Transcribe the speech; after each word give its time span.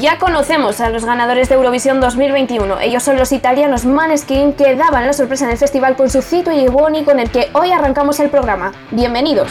Ya 0.00 0.18
conocemos 0.18 0.80
a 0.80 0.88
los 0.88 1.04
ganadores 1.04 1.50
de 1.50 1.56
Eurovisión 1.56 2.00
2021. 2.00 2.80
Ellos 2.80 3.02
son 3.02 3.18
los 3.18 3.32
italianos 3.32 3.84
Maneskin 3.84 4.54
que 4.54 4.74
daban 4.74 5.06
la 5.06 5.12
sorpresa 5.12 5.44
en 5.44 5.50
el 5.50 5.58
festival 5.58 5.94
con 5.94 6.08
su 6.08 6.22
Cito 6.22 6.50
y 6.50 6.66
Boni 6.68 7.04
con 7.04 7.20
el 7.20 7.30
que 7.30 7.50
hoy 7.52 7.70
arrancamos 7.70 8.18
el 8.18 8.30
programa. 8.30 8.72
Bienvenidos. 8.92 9.50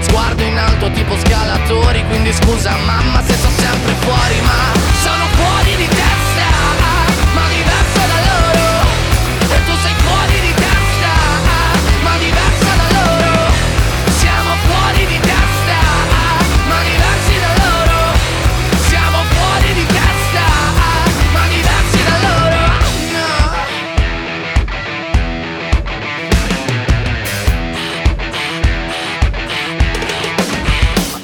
Sguardo 0.00 0.42
in 0.42 0.58
alto 0.58 0.90
tipo 0.90 1.16
scalatori 1.18 2.04
Quindi 2.06 2.32
scusa 2.32 2.76
mamma 2.84 3.22
se 3.24 3.34
sto 3.34 3.48
sempre 3.48 3.94
fuori 4.00 4.40
Ma 4.42 4.78
sono 5.02 5.24
fuori 5.36 5.76
di 5.76 5.88
testa 5.88 6.79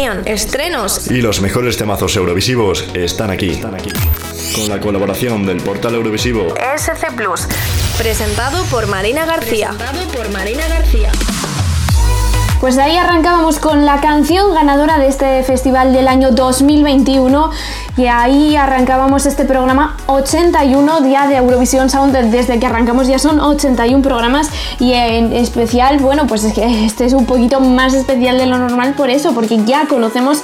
opinión, 0.00 0.22
estrenos. 0.26 1.10
Y 1.10 1.20
los 1.20 1.42
mejores 1.42 1.76
temazos 1.76 2.16
eurovisivos 2.16 2.86
están 2.94 3.30
aquí. 3.30 3.60
Con 4.54 4.68
la 4.68 4.80
colaboración 4.80 5.44
del 5.44 5.58
portal 5.58 5.94
Eurovisivo 5.94 6.54
SC 6.76 7.14
Plus. 7.14 7.46
Presentado 7.98 8.64
por 8.64 8.86
Marina 8.86 9.26
García. 9.26 9.72
por 10.16 10.30
Marina 10.30 10.66
García. 10.68 11.12
Pues 12.60 12.76
de 12.76 12.82
ahí 12.82 12.96
arrancábamos 12.96 13.58
con 13.58 13.84
la 13.84 14.00
canción 14.00 14.54
ganadora 14.54 14.98
de 14.98 15.08
este 15.08 15.42
festival 15.44 15.92
del 15.92 16.08
año 16.08 16.30
2021 16.30 17.50
y 17.96 18.06
ahí 18.06 18.56
arrancábamos 18.56 19.26
este 19.26 19.44
programa 19.44 19.96
81 20.06 21.00
día 21.00 21.26
de 21.26 21.36
Eurovisión 21.36 21.90
Sound. 21.90 22.16
Desde 22.30 22.58
que 22.58 22.66
arrancamos 22.66 23.06
ya 23.06 23.18
son 23.18 23.40
81 23.40 24.02
programas. 24.02 24.50
Y 24.78 24.92
en 24.92 25.32
especial 25.32 25.98
bueno 25.98 26.26
pues 26.26 26.44
es 26.44 26.54
que 26.54 26.84
este 26.86 27.04
es 27.04 27.12
un 27.12 27.26
poquito 27.26 27.60
más 27.60 27.94
especial 27.94 28.38
de 28.38 28.46
lo 28.46 28.58
normal 28.58 28.94
por 28.94 29.10
eso 29.10 29.34
porque 29.34 29.64
ya 29.64 29.86
conocemos 29.86 30.42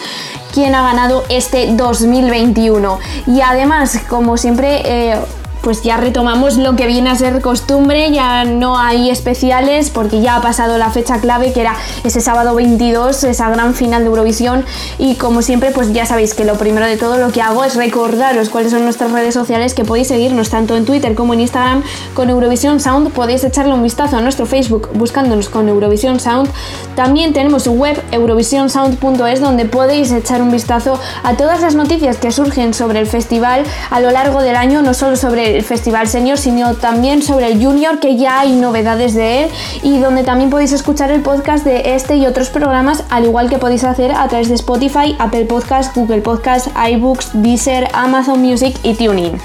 quién 0.53 0.75
ha 0.75 0.83
ganado 0.83 1.25
este 1.29 1.75
2021 1.75 2.99
y 3.27 3.41
además 3.41 4.01
como 4.09 4.37
siempre 4.37 4.83
eh, 4.85 5.19
pues 5.67 5.83
ya 5.83 5.97
retomamos 5.97 6.59
lo 6.59 6.77
que 6.77 6.87
viene 6.87 7.11
a 7.11 7.17
ser 7.17 7.41
costumbre, 7.41 8.13
ya 8.13 8.45
no 8.45 8.79
hay 8.79 9.11
especiales 9.11 9.91
porque 9.91 10.21
ya 10.21 10.37
ha 10.37 10.41
pasado 10.41 10.79
la 10.79 10.93
fecha 10.93 11.21
clave 11.21 11.53
que 11.53 11.63
era 11.63 11.75
ese 12.05 12.21
sábado 12.21 12.55
22, 12.55 13.25
esa 13.25 13.51
gran 13.51 13.75
final 13.75 14.05
de 14.05 14.07
Eurovisión. 14.11 14.65
Y 14.97 15.17
como 15.17 15.43
siempre 15.43 15.73
pues 15.73 15.93
ya 15.93 16.07
sabéis 16.07 16.35
que 16.35 16.45
lo 16.45 16.57
primero 16.57 16.87
de 16.87 16.97
todo 16.97 17.17
lo 17.19 17.33
que 17.33 17.43
hago 17.43 17.65
es 17.65 17.75
recordaros 17.75 18.49
cuáles 18.49 18.71
son 18.71 18.85
nuestras 18.85 19.11
redes 19.11 19.35
sociales 19.35 19.75
que 19.75 19.85
podéis 19.85 20.07
seguirnos 20.07 20.51
tanto 20.51 20.77
en 20.77 20.85
Twitter 20.85 21.17
como 21.17 21.35
en 21.35 21.41
Instagram 21.41 21.83
con 22.15 22.31
Eurovisión 22.31 22.79
Sound, 22.79 23.11
podéis 23.11 23.43
echarle 23.43 23.75
un 23.75 23.83
vistazo 23.83 24.19
a 24.19 24.21
nuestro 24.21 24.47
Facebook 24.47 24.91
buscándonos 24.95 25.49
con 25.49 25.69
Eurovisión 25.69 26.21
Sound, 26.21 26.49
también 26.95 27.33
tenemos 27.33 27.65
su 27.65 27.73
web 27.73 28.01
eurovisionsound.es 28.13 29.41
donde 29.41 29.65
podéis 29.65 30.13
echar 30.13 30.43
un 30.43 30.53
vistazo 30.53 31.01
a 31.25 31.37
todas 31.37 31.61
las 31.61 31.75
noticias 31.75 32.19
que 32.19 32.31
surgen 32.31 32.73
sobre 32.73 33.01
el 33.01 33.09
festival 33.09 33.65
a 33.91 33.99
lo 33.99 34.13
largo 34.13 34.43
del 34.43 34.55
año, 34.55 34.83
no 34.83 34.95
solo 34.95 35.17
sobre 35.17 35.56
Festival 35.63 36.09
Senior, 36.09 36.39
sino 36.39 36.75
también 36.75 37.23
sobre 37.23 37.47
el 37.47 37.65
Junior, 37.65 37.99
que 37.99 38.17
ya 38.17 38.41
hay 38.41 38.53
novedades 38.53 39.15
de 39.15 39.45
él 39.45 39.51
y 39.83 39.99
donde 39.99 40.25
también 40.25 40.51
podéis 40.51 40.73
escuchar 40.73 41.11
el 41.11 41.23
podcast 41.23 41.65
de 41.65 41.95
este 41.95 42.17
y 42.17 42.27
otros 42.27 42.51
programas, 42.51 43.05
al 43.11 43.25
igual 43.25 43.49
que 43.49 43.59
podéis 43.59 43.85
hacer 43.85 44.13
a 44.13 44.29
través 44.29 44.49
de 44.49 44.55
Spotify, 44.55 45.17
Apple 45.19 45.45
Podcast, 45.45 45.97
Google 45.97 46.21
Podcast, 46.21 46.69
iBooks, 46.91 47.31
Deezer, 47.35 47.89
Amazon 47.93 48.41
Music 48.41 48.77
y 48.83 48.95
TuneIn. 48.95 49.41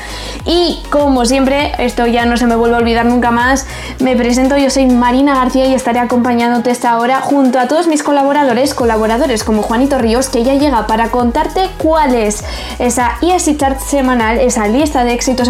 Y 0.46 0.80
como 0.90 1.26
siempre, 1.26 1.72
esto 1.78 2.08
ya 2.08 2.26
no 2.26 2.38
se 2.38 2.46
me 2.46 2.56
vuelve 2.56 2.76
a 2.76 2.80
olvidar 2.80 3.06
nunca 3.06 3.32
más, 3.32 3.66
me 4.00 4.16
presento, 4.16 4.58
yo 4.58 4.70
soy 4.70 4.88
Marina 4.88 5.36
García 5.36 5.66
y 5.68 5.74
estaré 5.74 6.00
acompañándote 6.00 6.72
esta 6.72 6.98
hora 6.98 7.22
junto 7.22 7.60
a 7.60 7.68
todos 7.68 7.88
mis 7.88 8.04
colaboradores, 8.04 8.74
colaboradores 8.74 9.44
como 9.44 9.62
Juanito 9.62 9.98
Ríos, 9.98 10.30
que 10.30 10.44
ya 10.44 10.56
llega 10.56 10.88
para 10.88 11.10
contarte 11.10 11.70
cuál 11.78 12.16
es 12.16 12.44
esa 12.80 13.12
ESC 13.22 13.58
Chart 13.58 13.80
semanal, 13.80 14.40
esa 14.40 14.68
lista 14.68 15.04
de 15.04 15.14
éxitos 15.14 15.50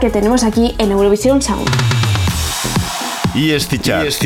Que 0.00 0.10
tenemos 0.10 0.42
aquí 0.42 0.74
en 0.78 0.90
Eurovisión 0.90 1.40
Sound. 1.40 1.68
ESC 3.34 3.80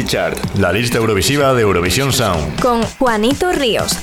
Chart, 0.07 0.37
la 0.57 0.73
lista 0.73 0.99
eurovisiva 0.99 1.53
de 1.55 1.63
Eurovisión 1.63 2.13
Sound. 2.13 2.61
Con 2.61 2.83
Juanito 2.83 3.53
Ríos. 3.53 3.99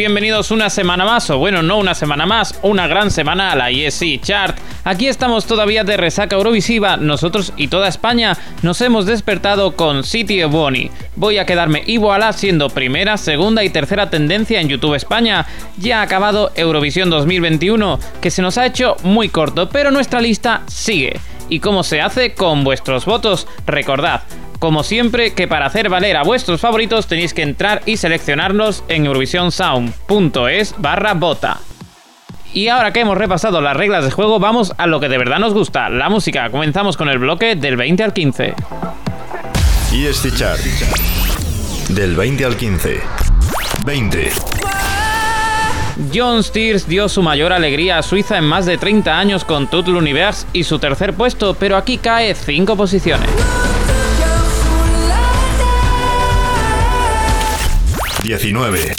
Bienvenidos 0.00 0.50
una 0.50 0.70
semana 0.70 1.04
más, 1.04 1.28
o 1.28 1.36
bueno, 1.36 1.62
no 1.62 1.76
una 1.76 1.94
semana 1.94 2.24
más, 2.24 2.58
una 2.62 2.86
gran 2.86 3.10
semana 3.10 3.52
a 3.52 3.54
la 3.54 3.68
ESC 3.68 4.18
Chart. 4.22 4.56
Aquí 4.82 5.08
estamos 5.08 5.44
todavía 5.44 5.84
de 5.84 5.98
resaca 5.98 6.36
Eurovisiva, 6.36 6.96
nosotros 6.96 7.52
y 7.58 7.68
toda 7.68 7.86
España 7.86 8.34
nos 8.62 8.80
hemos 8.80 9.04
despertado 9.04 9.76
con 9.76 10.02
City 10.02 10.42
of 10.42 10.52
Bonnie. 10.52 10.90
Voy 11.16 11.36
a 11.36 11.44
quedarme 11.44 11.82
y 11.86 11.98
voilà 11.98 12.32
siendo 12.32 12.70
primera, 12.70 13.18
segunda 13.18 13.62
y 13.62 13.68
tercera 13.68 14.08
tendencia 14.08 14.62
en 14.62 14.70
YouTube 14.70 14.94
España. 14.94 15.44
Ya 15.76 16.00
ha 16.00 16.02
acabado 16.02 16.50
Eurovisión 16.54 17.10
2021, 17.10 18.00
que 18.22 18.30
se 18.30 18.40
nos 18.40 18.56
ha 18.56 18.64
hecho 18.64 18.96
muy 19.02 19.28
corto, 19.28 19.68
pero 19.68 19.90
nuestra 19.90 20.22
lista 20.22 20.62
sigue. 20.66 21.20
¿Y 21.50 21.60
cómo 21.60 21.82
se 21.82 22.00
hace? 22.00 22.32
Con 22.32 22.64
vuestros 22.64 23.04
votos. 23.04 23.46
Recordad, 23.66 24.22
como 24.60 24.84
siempre, 24.84 25.32
que 25.32 25.48
para 25.48 25.66
hacer 25.66 25.88
valer 25.88 26.18
a 26.18 26.22
vuestros 26.22 26.60
favoritos 26.60 27.06
tenéis 27.06 27.32
que 27.32 27.42
entrar 27.42 27.80
y 27.86 27.96
seleccionarlos 27.96 28.84
en 28.88 29.06
eurovisionsound.es 29.06 30.74
barra 30.76 31.14
bota. 31.14 31.60
Y 32.52 32.68
ahora 32.68 32.92
que 32.92 33.00
hemos 33.00 33.16
repasado 33.16 33.62
las 33.62 33.74
reglas 33.76 34.04
de 34.04 34.10
juego, 34.10 34.38
vamos 34.38 34.74
a 34.76 34.86
lo 34.86 35.00
que 35.00 35.08
de 35.08 35.16
verdad 35.16 35.38
nos 35.38 35.54
gusta, 35.54 35.88
la 35.88 36.10
música. 36.10 36.50
Comenzamos 36.50 36.98
con 36.98 37.08
el 37.08 37.18
bloque 37.18 37.56
del 37.56 37.76
20 37.76 38.02
al 38.02 38.12
15. 38.12 38.54
Y 39.92 40.06
este 40.06 40.30
chart. 40.30 40.60
Del 41.88 42.14
20 42.14 42.44
al 42.44 42.56
15. 42.56 43.00
20. 43.86 44.30
John 46.14 46.42
Steers 46.42 46.86
dio 46.86 47.08
su 47.08 47.22
mayor 47.22 47.54
alegría 47.54 47.96
a 47.96 48.02
Suiza 48.02 48.36
en 48.36 48.44
más 48.44 48.66
de 48.66 48.76
30 48.76 49.18
años 49.18 49.44
con 49.44 49.68
Tout 49.70 49.88
l'Univers 49.88 50.46
y 50.52 50.64
su 50.64 50.78
tercer 50.78 51.14
puesto, 51.14 51.54
pero 51.54 51.78
aquí 51.78 51.96
cae 51.96 52.34
5 52.34 52.76
posiciones. 52.76 53.30
19. 58.30 58.94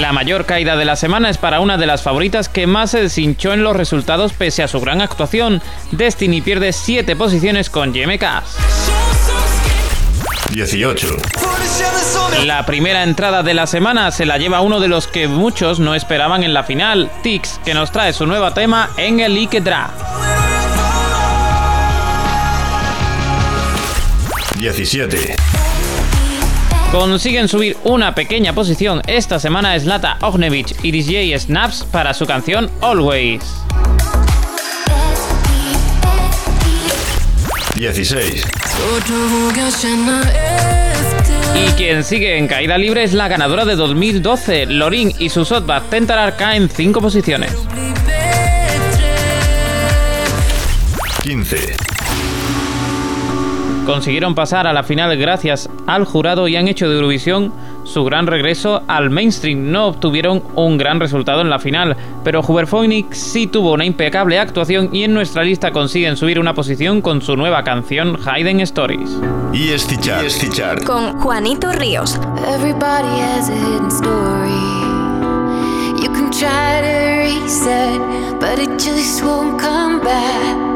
La 0.00 0.12
mayor 0.12 0.44
caída 0.44 0.76
de 0.76 0.84
la 0.84 0.96
semana 0.96 1.30
es 1.30 1.38
para 1.38 1.60
una 1.60 1.78
de 1.78 1.86
las 1.86 2.02
favoritas 2.02 2.50
que 2.50 2.66
más 2.66 2.90
se 2.90 3.00
deshinchó 3.00 3.54
en 3.54 3.64
los 3.64 3.74
resultados 3.74 4.34
pese 4.34 4.62
a 4.62 4.68
su 4.68 4.80
gran 4.82 5.00
actuación. 5.00 5.62
Destiny 5.92 6.42
pierde 6.42 6.74
7 6.74 7.16
posiciones 7.16 7.70
con 7.70 7.94
YMK. 7.94 8.24
18. 10.50 11.16
La 12.44 12.66
primera 12.66 13.02
entrada 13.02 13.42
de 13.42 13.54
la 13.54 13.66
semana 13.66 14.10
se 14.10 14.26
la 14.26 14.36
lleva 14.36 14.60
uno 14.60 14.78
de 14.78 14.88
los 14.88 15.06
que 15.06 15.26
muchos 15.26 15.80
no 15.80 15.94
esperaban 15.94 16.42
en 16.42 16.52
la 16.52 16.64
final, 16.64 17.10
Tix, 17.22 17.60
que 17.64 17.72
nos 17.72 17.92
trae 17.92 18.12
su 18.12 18.26
nuevo 18.26 18.50
tema 18.52 18.90
en 18.98 19.20
el 19.20 19.38
Ikedra. 19.38 19.88
17. 24.58 25.59
Consiguen 26.92 27.46
subir 27.46 27.76
una 27.84 28.16
pequeña 28.16 28.52
posición 28.52 29.00
esta 29.06 29.38
semana 29.38 29.78
Slata 29.78 30.18
Ognevich 30.22 30.74
y 30.82 30.90
DJ 30.90 31.38
Snaps 31.38 31.84
para 31.84 32.12
su 32.14 32.26
canción 32.26 32.68
Always. 32.80 33.44
16. 37.76 38.44
Y 41.54 41.72
quien 41.74 42.02
sigue 42.02 42.36
en 42.36 42.48
caída 42.48 42.76
libre 42.76 43.04
es 43.04 43.12
la 43.12 43.28
ganadora 43.28 43.64
de 43.64 43.76
2012, 43.76 44.66
Lorin 44.66 45.12
y 45.16 45.28
su 45.28 45.44
Sotbat 45.44 45.88
Tentarar 45.90 46.36
caen 46.36 46.68
5 46.68 47.00
posiciones. 47.00 47.52
15. 51.22 51.89
Consiguieron 53.90 54.36
pasar 54.36 54.68
a 54.68 54.72
la 54.72 54.84
final 54.84 55.16
gracias 55.16 55.68
al 55.88 56.04
jurado 56.04 56.46
y 56.46 56.54
han 56.54 56.68
hecho 56.68 56.88
de 56.88 56.94
Eurovisión 56.94 57.52
su 57.82 58.04
gran 58.04 58.28
regreso 58.28 58.82
al 58.86 59.10
mainstream. 59.10 59.72
No 59.72 59.86
obtuvieron 59.86 60.44
un 60.54 60.78
gran 60.78 61.00
resultado 61.00 61.40
en 61.40 61.50
la 61.50 61.58
final, 61.58 61.96
pero 62.22 62.40
Huberphonic 62.40 63.12
sí 63.12 63.48
tuvo 63.48 63.72
una 63.72 63.84
impecable 63.84 64.38
actuación 64.38 64.90
y 64.92 65.02
en 65.02 65.12
nuestra 65.12 65.42
lista 65.42 65.72
consiguen 65.72 66.16
subir 66.16 66.38
una 66.38 66.54
posición 66.54 67.02
con 67.02 67.20
su 67.20 67.36
nueva 67.36 67.64
canción 67.64 68.16
Hidden 68.16 68.60
Stories. 68.60 69.10
Y 69.52 69.70
este 69.70 69.98
chart. 69.98 70.84
Con 70.84 71.18
Juanito 71.18 71.72
Ríos. 71.72 72.14
Everybody 72.54 73.20
has 73.20 73.48
a 73.48 73.54
hidden 73.54 73.90
story. 73.90 74.50
You 76.00 76.12
can 76.12 76.30
try 76.30 76.80
to 76.80 77.20
reset, 77.24 78.00
but 78.38 78.60
it 78.60 78.70
just 78.78 79.24
won't 79.24 79.60
come 79.60 80.00
back. 80.00 80.70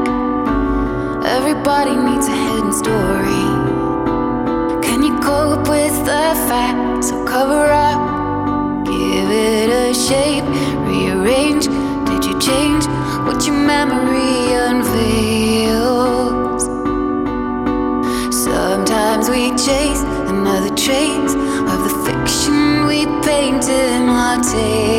Everybody 1.25 1.95
needs 1.97 2.27
a 2.27 2.33
hidden 2.33 2.54
story. 2.79 3.47
Can 4.83 5.03
you 5.03 5.15
cope 5.21 5.69
with 5.69 5.97
the 6.11 6.27
facts? 6.49 7.11
So 7.11 7.25
cover 7.25 7.67
up, 7.71 8.01
give 8.85 9.31
it 9.31 9.69
a 9.71 9.95
shape, 9.95 10.45
rearrange. 10.89 11.67
Did 12.09 12.25
you 12.25 12.39
change 12.41 12.85
what 13.27 13.47
your 13.47 13.57
memory 13.57 14.55
unveils? 14.69 16.65
Sometimes 18.45 19.31
we 19.31 19.51
chase 19.51 20.03
another 20.35 20.75
trace 20.75 21.35
of 21.73 21.79
the 21.87 21.95
fiction 22.07 22.87
we 22.87 23.07
paint 23.23 23.69
in 23.69 24.09
our 24.09 24.43
tales. 24.43 24.94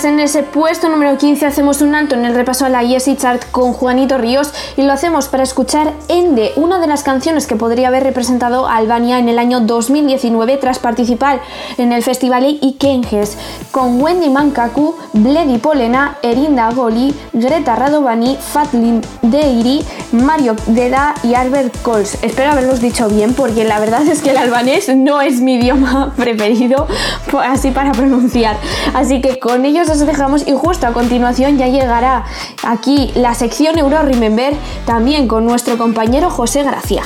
Pues 0.00 0.12
en 0.14 0.20
ese 0.20 0.42
puesto 0.42 0.88
número 0.88 1.18
15 1.18 1.44
hacemos 1.44 1.82
un 1.82 1.94
alto 1.94 2.14
en 2.14 2.24
el 2.24 2.34
repaso 2.34 2.64
a 2.64 2.70
la 2.70 2.82
Yesi 2.82 3.16
Chart 3.16 3.42
con 3.50 3.74
Juanito 3.74 4.16
Ríos 4.16 4.50
y 4.78 4.82
lo 4.82 4.94
hacemos 4.94 5.28
para 5.28 5.42
escuchar 5.42 5.92
Ende, 6.08 6.52
una 6.56 6.80
de 6.80 6.86
las 6.86 7.02
canciones 7.02 7.46
que 7.46 7.54
podría 7.54 7.88
haber 7.88 8.04
representado 8.04 8.66
a 8.66 8.76
Albania 8.76 9.18
en 9.18 9.28
el 9.28 9.38
año 9.38 9.60
2019 9.60 10.56
tras 10.56 10.78
participar 10.78 11.42
en 11.76 11.92
el 11.92 12.02
festival 12.02 12.46
Ikenges, 12.62 13.36
con 13.72 14.00
Wendy 14.00 14.30
Mankaku, 14.30 14.94
Bledi 15.12 15.58
Polena, 15.58 16.16
Erinda 16.22 16.70
Goli, 16.70 17.14
Greta 17.34 17.76
Radovani, 17.76 18.38
Fatlim 18.40 19.02
Deiri, 19.20 19.84
Mario 20.12 20.56
Deda 20.66 21.14
y 21.22 21.34
Albert 21.34 21.76
Kols. 21.82 22.16
Espero 22.22 22.52
haberlos 22.52 22.80
dicho 22.80 23.06
bien 23.10 23.34
porque 23.34 23.64
la 23.64 23.78
verdad 23.78 24.06
es 24.06 24.22
que 24.22 24.30
el 24.30 24.38
albanés 24.38 24.88
no 24.96 25.20
es 25.20 25.42
mi 25.42 25.56
idioma 25.56 26.14
preferido, 26.16 26.86
pues 27.30 27.46
así 27.46 27.70
para 27.70 27.92
pronunciar. 27.92 28.56
Así 28.94 29.20
que 29.20 29.38
con 29.38 29.66
ellos 29.66 29.89
os 29.90 30.06
dejamos 30.06 30.46
y 30.46 30.52
justo 30.52 30.86
a 30.86 30.92
continuación 30.92 31.58
ya 31.58 31.66
llegará 31.66 32.24
aquí 32.62 33.10
la 33.14 33.34
sección 33.34 33.76
Euro 33.78 34.02
Remember 34.02 34.54
también 34.86 35.26
con 35.26 35.44
nuestro 35.44 35.76
compañero 35.76 36.30
José 36.30 36.62
Gracia. 36.62 37.02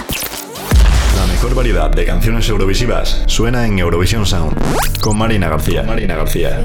La 1.16 1.26
mejor 1.26 1.54
variedad 1.54 1.90
de 1.90 2.04
canciones 2.04 2.48
eurovisivas 2.48 3.22
suena 3.26 3.66
en 3.66 3.78
Eurovisión 3.78 4.26
Sound 4.26 4.56
con 5.00 5.16
Marina 5.16 5.48
García. 5.48 5.82
Marina 5.82 6.16
García. 6.16 6.60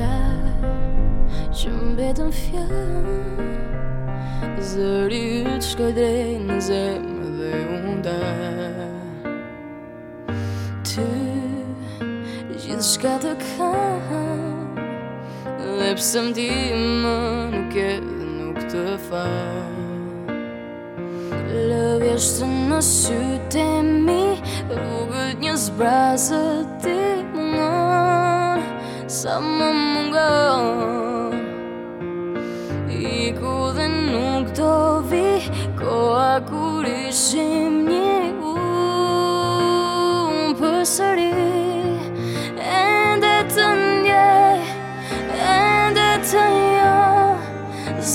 Lepsem 15.80 16.34
dimën 16.36 17.56
nuk 17.56 17.80
e 17.80 17.92
nuk 18.04 18.60
të 18.72 18.86
fa. 19.08 19.28
Lëvjeshtë 21.50 22.46
në 22.70 22.78
sytë 22.86 23.64
e 23.64 23.82
mi 23.84 24.24
Rrugët 24.70 25.42
një 25.44 25.54
zbrazët 25.64 26.68
ti 26.84 27.00
mungon 27.34 28.62
Sa 29.10 29.40
më 29.44 29.70
mungon 29.80 31.34
Iku 33.00 33.56
dhe 33.78 33.88
nuk 33.90 34.46
do 34.60 34.76
vi 35.10 35.30
Koa 35.80 36.34
kur 36.50 36.84
ishim 36.86 37.74
një 37.88 38.14
unë 38.54 40.54
Për 40.60 40.78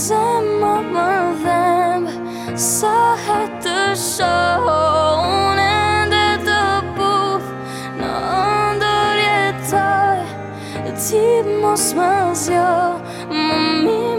Zemma 0.04 0.74
më 0.92 1.10
dhemb 1.40 2.08
Sa 2.60 3.14
het 3.24 3.54
të 3.64 3.76
shohën 3.96 5.62
Ende 5.64 6.26
të 6.44 6.58
puth 6.98 7.48
Në 8.02 8.12
ndër 8.76 9.22
jetaj 9.22 10.20
Ti 11.06 11.24
mos 11.62 11.86
më 11.96 12.10
zjo 12.42 12.74
Më 13.32 13.62
mi 13.86 14.13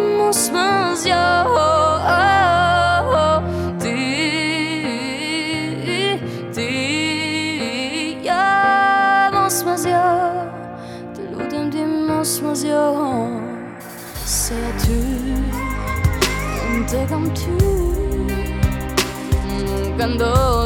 second 16.95 17.35
too. 17.35 18.27
Nunca 19.47 20.05
ando 20.05 20.64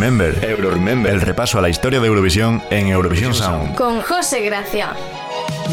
Euro 0.00 0.16
Remember. 0.16 0.44
Euro 0.50 0.70
Remember. 0.70 1.12
El 1.12 1.20
repaso 1.20 1.58
a 1.58 1.60
la 1.60 1.68
historia 1.68 2.00
de 2.00 2.06
Eurovisión 2.06 2.62
en 2.70 2.86
Eurovisión 2.86 3.34
Sound. 3.34 3.74
Con 3.74 4.00
José 4.00 4.40
Gracia. 4.40 4.94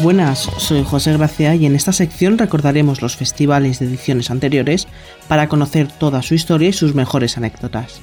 Buenas, 0.02 0.40
soy 0.58 0.84
José 0.84 1.14
Gracia 1.14 1.54
y 1.54 1.64
en 1.64 1.74
esta 1.74 1.92
sección 1.92 2.36
recordaremos 2.36 3.00
los 3.00 3.16
festivales 3.16 3.78
de 3.78 3.86
ediciones 3.86 4.30
anteriores 4.30 4.86
para 5.28 5.48
conocer 5.48 5.88
toda 5.88 6.20
su 6.20 6.34
historia 6.34 6.68
y 6.68 6.72
sus 6.74 6.94
mejores 6.94 7.38
anécdotas. 7.38 8.02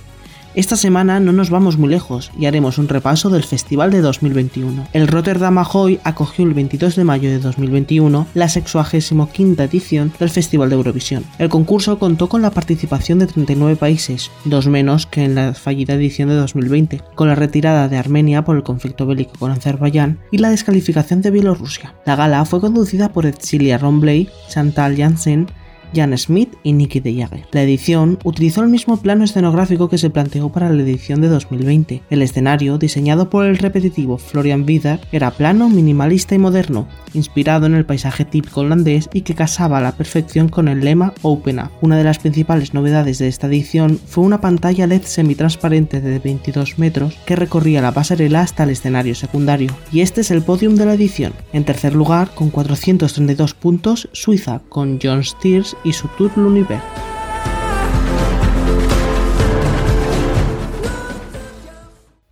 Esta 0.56 0.78
semana 0.78 1.20
no 1.20 1.34
nos 1.34 1.50
vamos 1.50 1.78
muy 1.78 1.90
lejos 1.90 2.32
y 2.40 2.46
haremos 2.46 2.78
un 2.78 2.88
repaso 2.88 3.30
del 3.30 3.44
festival 3.44 3.92
de 3.92 4.00
2021. 4.00 4.88
El 4.94 5.10
Rotterdam 5.10 5.58
Ahoy 5.58 6.00
acogió 6.06 6.46
el 6.46 6.54
22 6.54 6.96
de 6.96 7.04
mayo 7.04 7.30
de 7.30 7.40
2021 7.40 8.26
la 8.34 8.48
65 8.48 9.62
edición 9.64 10.14
del 10.18 10.30
Festival 10.30 10.70
de 10.70 10.78
Eurovisión. 10.78 11.26
El 11.40 11.50
concurso 11.50 12.00
contó 12.00 12.30
con 12.30 12.42
la 12.42 12.52
participación 12.52 13.20
de 13.20 13.28
39 13.28 13.76
países, 13.76 14.32
dos 14.46 14.68
menos 14.68 15.06
que 15.08 15.26
en 15.26 15.36
la 15.36 15.54
fallida 15.54 15.96
edición 15.96 16.30
de 16.30 16.36
2020, 16.36 17.02
con 17.16 17.28
la 17.28 17.36
retirada 17.36 17.90
de 17.90 17.98
Armenia 17.98 18.46
por 18.46 18.56
el 18.56 18.64
conflicto 18.64 19.06
bélico 19.06 19.34
con 19.38 19.52
Azerbaiyán 19.52 20.20
y 20.32 20.38
la 20.38 20.52
descalificación 20.52 21.22
de 21.22 21.32
Bielorrusia. 21.32 21.96
La 22.06 22.16
gala 22.16 22.46
fue 22.46 22.62
conducida 22.62 23.12
por 23.12 23.26
Edcilia 23.26 23.78
Rombley, 23.78 24.30
Chantal 24.48 24.96
Janssen, 24.96 25.48
Jan 25.94 26.18
Smith 26.18 26.54
y 26.64 26.74
Nicky 26.74 27.00
de 27.00 27.16
Jager. 27.16 27.46
La 27.52 27.64
edición 27.64 28.20
utilizó 28.24 28.62
el 28.62 28.70
mismo 28.70 28.98
plano 28.98 29.24
escenográfico 29.24 29.90
que 29.90 29.98
se 29.98 30.10
planteó 30.10 30.50
para 30.50 30.70
la 30.70 30.82
edición 30.82 31.22
de 31.22 31.28
2020. 31.28 32.02
El 32.10 32.22
escenario, 32.22 32.78
diseñado 32.78 33.30
por 33.30 33.46
el 33.46 33.58
repetitivo 33.58 34.18
Florian 34.18 34.66
Vidar, 34.66 35.02
era 35.12 35.32
plano, 35.32 35.70
minimalista 35.70 36.36
y 36.36 36.40
moderno, 36.40 36.88
inspirado 37.14 37.66
en 37.66 37.76
el 37.76 37.86
paisaje 37.86 38.26
típico 38.26 38.62
holandés 38.62 39.10
y 39.14 39.22
que 39.22 39.36
casaba 39.36 39.78
a 39.78 39.82
la 39.82 39.94
perfección 39.94 40.50
con 40.50 40.68
el 40.68 40.82
lema 40.82 41.14
Open 41.22 41.60
Up. 41.60 41.72
Una 41.82 41.98
de 41.98 42.04
las 42.04 42.20
principales 42.20 42.74
novedades 42.74 43.20
de 43.20 43.28
esta 43.28 43.48
edición 43.48 44.00
fue 44.06 44.24
una 44.24 44.42
pantalla 44.42 44.88
LED 44.88 45.04
semitransparente 45.04 46.02
de 46.02 46.20
22 46.20 46.80
metros 46.80 47.18
que 47.26 47.36
recorría 47.36 47.82
la 47.82 47.92
pasarela 47.92 48.42
hasta 48.42 48.64
el 48.64 48.72
escenario 48.72 49.16
secundario. 49.16 49.76
Y 49.92 50.02
este 50.02 50.22
es 50.22 50.32
el 50.32 50.42
podium 50.42 50.76
de 50.76 50.86
la 50.86 50.94
edición. 50.94 51.34
En 51.54 51.66
tercer 51.66 51.96
lugar, 51.96 52.32
con 52.34 52.50
432 52.50 53.54
puntos, 53.54 54.10
Suiza, 54.12 54.62
con 54.70 55.00
John 55.02 55.24
Steers 55.24 55.75
y 55.84 55.94
su 55.94 56.08
Tour 56.10 56.32
L'Univers. 56.36 56.84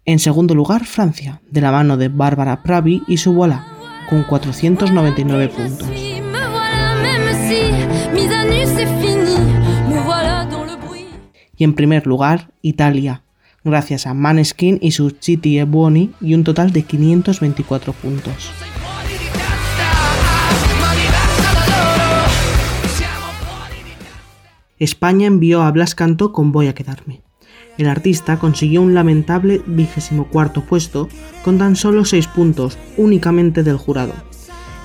En 0.05 0.19
segundo 0.19 0.53
lugar, 0.53 0.85
Francia, 0.85 1.41
de 1.49 1.61
la 1.61 1.71
mano 1.71 1.95
de 1.95 2.09
Barbara 2.09 2.61
Pravi 2.61 3.03
y 3.07 3.17
su 3.17 3.33
Voilà, 3.33 3.65
con 4.09 4.23
499 4.23 5.47
puntos. 5.49 5.87
Y 11.55 11.63
en 11.63 11.73
primer 11.73 12.05
lugar, 12.05 12.51
Italia, 12.61 13.23
gracias 13.63 14.05
a 14.05 14.13
Maneskin 14.13 14.79
y 14.81 14.91
su 14.91 15.11
Chiti 15.11 15.57
e 15.57 15.63
Buoni 15.63 16.11
y 16.19 16.33
un 16.33 16.43
total 16.43 16.71
de 16.73 16.83
524 16.83 17.93
puntos. 17.93 18.51
España 24.83 25.27
envió 25.27 25.61
a 25.61 25.71
Blas 25.71 25.95
Cantó 25.95 26.33
con 26.33 26.51
Voy 26.51 26.67
a 26.67 26.75
quedarme. 26.75 27.21
El 27.77 27.87
artista 27.87 28.37
consiguió 28.37 28.81
un 28.81 28.93
lamentable 28.93 29.61
vigésimo 29.65 30.27
cuarto 30.27 30.61
puesto 30.61 31.07
con 31.43 31.57
tan 31.57 31.75
solo 31.75 32.05
6 32.05 32.27
puntos 32.27 32.77
únicamente 32.97 33.63
del 33.63 33.77
jurado. 33.77 34.13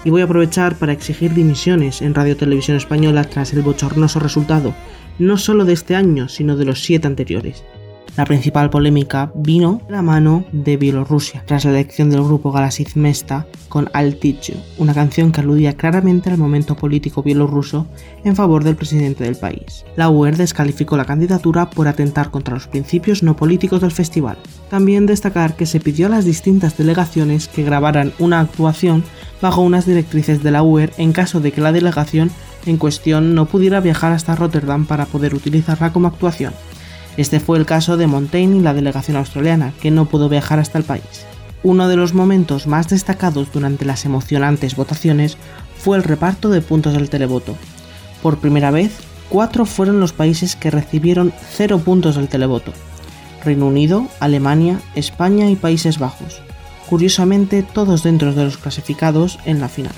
Y 0.05 0.11
voy 0.11 0.23
a 0.23 0.25
aprovechar 0.25 0.77
para 0.77 0.93
exigir 0.93 1.35
dimisiones 1.35 2.01
en 2.01 2.15
Radio 2.15 2.37
Televisión 2.37 2.77
Española 2.77 3.25
tras 3.25 3.53
el 3.53 3.63
bochornoso 3.63 4.21
resultado, 4.21 4.75
no 5.19 5.37
solo 5.37 5.65
de 5.65 5.73
este 5.73 5.97
año, 5.97 6.29
sino 6.29 6.57
de 6.57 6.65
los 6.65 6.83
siete 6.83 7.09
anteriores. 7.09 7.65
La 8.19 8.25
principal 8.25 8.69
polémica 8.69 9.31
vino 9.37 9.81
de 9.87 9.93
la 9.93 10.03
mano 10.03 10.45
de 10.51 10.77
Bielorrusia, 10.77 11.45
tras 11.47 11.65
la 11.65 11.71
elección 11.71 12.11
del 12.11 12.25
grupo 12.25 12.51
Galasiz 12.51 12.97
Mesta 12.97 13.47
con 13.69 13.89
Al 13.93 14.17
Teach 14.17 14.51
You, 14.51 14.57
una 14.79 14.93
canción 14.93 15.31
que 15.31 15.41
aludía 15.41 15.75
claramente 15.75 16.29
al 16.29 16.37
momento 16.37 16.75
político 16.75 17.23
bielorruso 17.23 17.87
en 18.25 18.35
favor 18.35 18.65
del 18.65 18.75
presidente 18.75 19.23
del 19.23 19.37
país. 19.37 19.85
La 19.95 20.11
UER 20.11 20.37
descalificó 20.37 20.97
la 20.97 21.05
candidatura 21.05 21.71
por 21.71 21.87
atentar 21.87 22.33
contra 22.33 22.55
los 22.55 22.67
principios 22.67 23.23
no 23.23 23.37
políticos 23.37 23.83
del 23.83 23.93
festival. 23.93 24.37
También 24.69 25.07
destacar 25.07 25.55
que 25.55 25.67
se 25.67 25.79
pidió 25.79 26.09
a 26.09 26.11
las 26.11 26.25
distintas 26.25 26.77
delegaciones 26.77 27.47
que 27.47 27.63
grabaran 27.63 28.13
una 28.19 28.41
actuación 28.41 29.05
bajo 29.41 29.61
unas 29.61 29.87
directrices 29.87 30.43
de 30.43 30.51
la 30.51 30.65
UER 30.65 30.93
en 30.99 31.13
caso 31.13 31.39
de 31.39 31.53
que 31.53 31.61
la 31.61 31.71
delegación 31.71 32.33
en 32.67 32.79
cuestión 32.79 33.37
no 33.37 33.47
pudiera 33.47 33.79
viajar 33.79 34.11
hasta 34.11 34.35
Rotterdam 34.35 34.87
para 34.87 35.07
poder 35.07 35.37
utilizarla 35.37 35.93
como 35.93 36.09
actuación. 36.09 36.53
Este 37.19 37.41
fue 37.41 37.59
el 37.59 37.67
caso 37.67 37.97
de 37.97 38.07
Montaigne 38.07 38.59
y 38.59 38.61
la 38.61 38.73
delegación 38.73 39.17
australiana, 39.17 39.73
que 39.81 39.91
no 39.91 40.07
pudo 40.07 40.29
viajar 40.29 40.61
hasta 40.61 40.79
el 40.79 40.85
país. 40.85 41.27
Uno 41.65 41.89
de 41.89 41.97
los 41.97 42.15
momentos 42.15 42.69
más 42.69 42.87
destacados 42.89 43.53
durante 43.53 43.85
las 43.85 44.05
emocionantes 44.05 44.77
votaciones 44.77 45.37
fue 45.77 45.97
el 45.97 46.05
reparto 46.05 46.49
de 46.49 46.61
puntos 46.61 46.93
del 46.93 47.11
televoto. 47.11 47.57
Por 48.23 48.39
primera 48.39 48.71
vez, 48.71 48.93
cuatro 49.29 49.67
fueron 49.67 49.99
los 49.99 50.13
países 50.13 50.55
que 50.55 50.71
recibieron 50.71 51.33
cero 51.51 51.81
puntos 51.81 52.15
del 52.15 52.29
televoto. 52.29 52.73
Reino 53.45 53.67
Unido, 53.67 54.07
Alemania, 54.21 54.81
España 54.95 55.51
y 55.51 55.57
Países 55.57 55.99
Bajos. 55.99 56.41
Curiosamente, 56.89 57.65
todos 57.65 58.05
dentro 58.05 58.33
de 58.33 58.45
los 58.45 58.59
clasificados 58.59 59.41
en 59.45 59.59
la 59.59 59.69
final. 59.69 59.93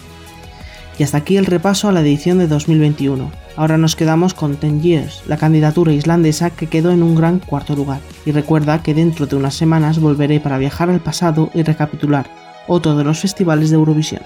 Y 1.00 1.02
hasta 1.02 1.16
aquí 1.16 1.38
el 1.38 1.46
repaso 1.46 1.88
a 1.88 1.92
la 1.92 2.02
edición 2.02 2.36
de 2.36 2.46
2021. 2.46 3.32
Ahora 3.56 3.78
nos 3.78 3.96
quedamos 3.96 4.34
con 4.34 4.56
Ten 4.56 4.82
Years, 4.82 5.22
la 5.26 5.38
candidatura 5.38 5.94
islandesa 5.94 6.50
que 6.50 6.66
quedó 6.66 6.90
en 6.90 7.02
un 7.02 7.14
gran 7.14 7.38
cuarto 7.38 7.74
lugar. 7.74 8.00
Y 8.26 8.32
recuerda 8.32 8.82
que 8.82 8.92
dentro 8.92 9.24
de 9.24 9.34
unas 9.34 9.54
semanas 9.54 9.98
volveré 9.98 10.40
para 10.40 10.58
viajar 10.58 10.90
al 10.90 11.00
pasado 11.00 11.50
y 11.54 11.62
recapitular 11.62 12.30
otro 12.68 12.98
de 12.98 13.04
los 13.04 13.18
festivales 13.18 13.70
de 13.70 13.76
Eurovisión. 13.76 14.20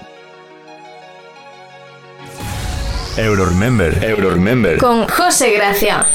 Euroremember, 3.15 4.03
Euroremember. 4.03 4.77
Con 4.77 5.07
José 5.07 5.53
Gracia. 5.53 6.05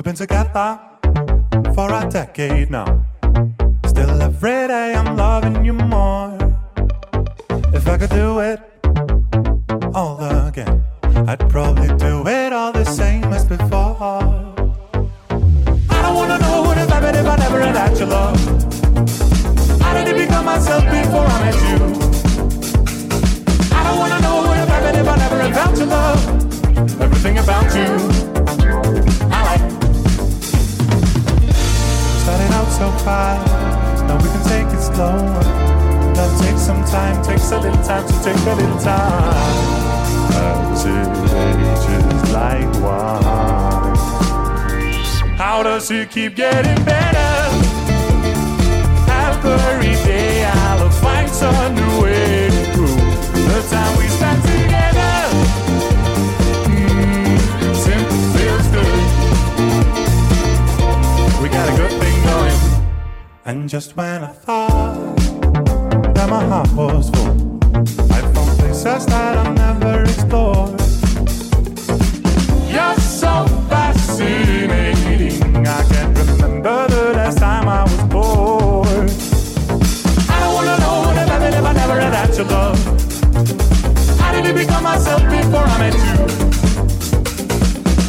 We've 0.00 0.04
been 0.06 0.14
together 0.14 0.80
for 1.74 1.92
a 1.92 2.08
decade 2.08 2.70
now. 2.70 3.04
Still 3.84 4.22
every 4.22 4.66
day 4.66 4.94
I'm 4.94 5.14
loving 5.14 5.62
you 5.62 5.74
more. 5.74 6.38
If 7.74 7.86
I 7.86 7.98
could 7.98 8.08
do 8.08 8.38
it 8.38 8.60
all 9.94 10.16
again, 10.46 10.86
I'd 11.28 11.46
probably 11.50 11.88
do 11.98 12.26
it 12.26 12.50
all 12.50 12.72
the 12.72 12.86
same 12.86 13.24
as 13.24 13.44
before. 13.44 14.00
I 15.90 16.00
don't 16.00 16.14
wanna 16.14 16.38
know 16.38 16.62
what 16.62 16.78
if 16.78 16.88
happened 16.88 17.18
if 17.18 17.26
I 17.26 17.36
never 17.36 17.60
had 17.60 17.76
had 17.76 17.98
your 17.98 18.08
love. 18.08 18.40
I 19.82 20.02
didn't 20.02 20.16
become 20.16 20.46
myself 20.46 20.82
before 20.84 21.26
I 21.26 21.40
met 21.44 21.60
you. 21.68 21.76
I 23.76 23.84
don't 23.84 23.98
wanna 23.98 24.20
know 24.22 24.36
what 24.46 24.56
if 24.60 24.66
happened 24.66 24.96
if 24.96 25.08
I 25.08 25.16
never 25.16 25.42
had 25.42 25.54
felt 25.54 25.76
your 25.76 25.88
love. 25.88 27.02
Everything 27.02 27.36
about 27.36 27.74
you, 27.76 28.09
out 33.10 34.06
now 34.06 34.16
we 34.22 34.28
can 34.28 34.42
take 34.44 34.72
it 34.72 34.82
slow. 34.82 35.16
Love 36.14 36.40
takes 36.40 36.62
some 36.62 36.84
time, 36.84 37.22
takes 37.22 37.50
a 37.50 37.58
little 37.58 37.82
time 37.84 38.06
to 38.06 38.14
take 38.22 38.36
a 38.46 38.54
little 38.54 38.78
time. 38.78 39.80
It 40.82 41.16
ages 41.46 42.32
like 42.32 42.70
wine. 42.82 43.96
How 45.36 45.62
does 45.62 45.90
it 45.90 46.10
keep 46.10 46.36
getting 46.36 46.84
better? 46.84 47.28
Every 49.42 49.94
day 50.04 50.44
I'll 50.44 50.90
find 50.90 51.28
some 51.30 51.74
new 51.74 52.02
way 52.02 52.50
to 52.50 52.72
prove 52.74 52.96
the 53.48 53.66
time 53.70 53.96
we 53.98 54.06
spent 54.08 54.49
And 63.50 63.68
just 63.68 63.96
when 63.96 64.22
I 64.22 64.28
thought 64.28 65.16
that 66.14 66.28
my 66.30 66.44
heart 66.44 66.70
was 66.72 67.10
full, 67.10 67.58
I 68.12 68.20
found 68.32 68.58
places 68.60 69.06
that 69.06 69.38
I 69.38 69.52
never 69.52 70.04
explored. 70.04 70.78
You're 72.70 72.94
so 72.94 73.32
fascinating. 73.68 75.66
I 75.66 75.82
can't 75.90 76.16
remember 76.16 76.86
the 76.94 77.12
last 77.16 77.38
time 77.38 77.68
I 77.68 77.82
was 77.82 78.02
bored. 78.14 79.10
I 80.30 80.36
don't 80.42 80.54
wanna 80.54 80.78
know 80.78 80.96
what 81.06 81.16
happened 81.16 81.54
if 81.56 81.64
I 81.64 81.72
never 81.72 82.00
had 82.00 82.14
had 82.14 82.36
your 82.36 82.46
love. 82.46 82.78
How 84.20 84.30
did 84.30 84.46
it 84.46 84.54
become 84.54 84.84
myself 84.84 85.22
before 85.22 85.66
I 85.74 85.78
met 85.82 85.94
you? 86.06 86.18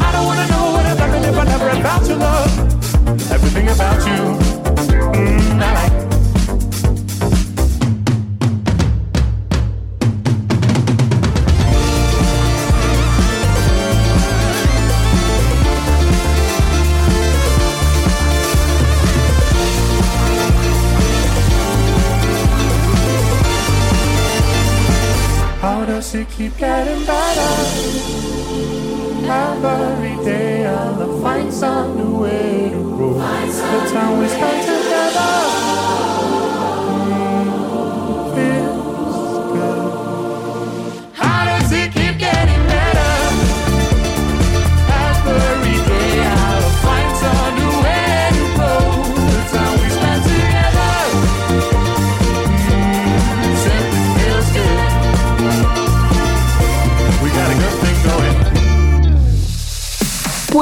I 0.05 0.11
don't 0.13 0.25
wanna 0.27 0.47
know 0.53 0.65
what 0.73 0.85
happened 0.85 1.25
if 1.25 1.35
I 1.35 1.45
never 1.45 1.67
had 1.69 1.81
found 1.83 2.05
your 2.07 2.17
love. 2.17 2.51
Everything 3.31 3.69
about 3.69 4.05
you, 4.05 4.40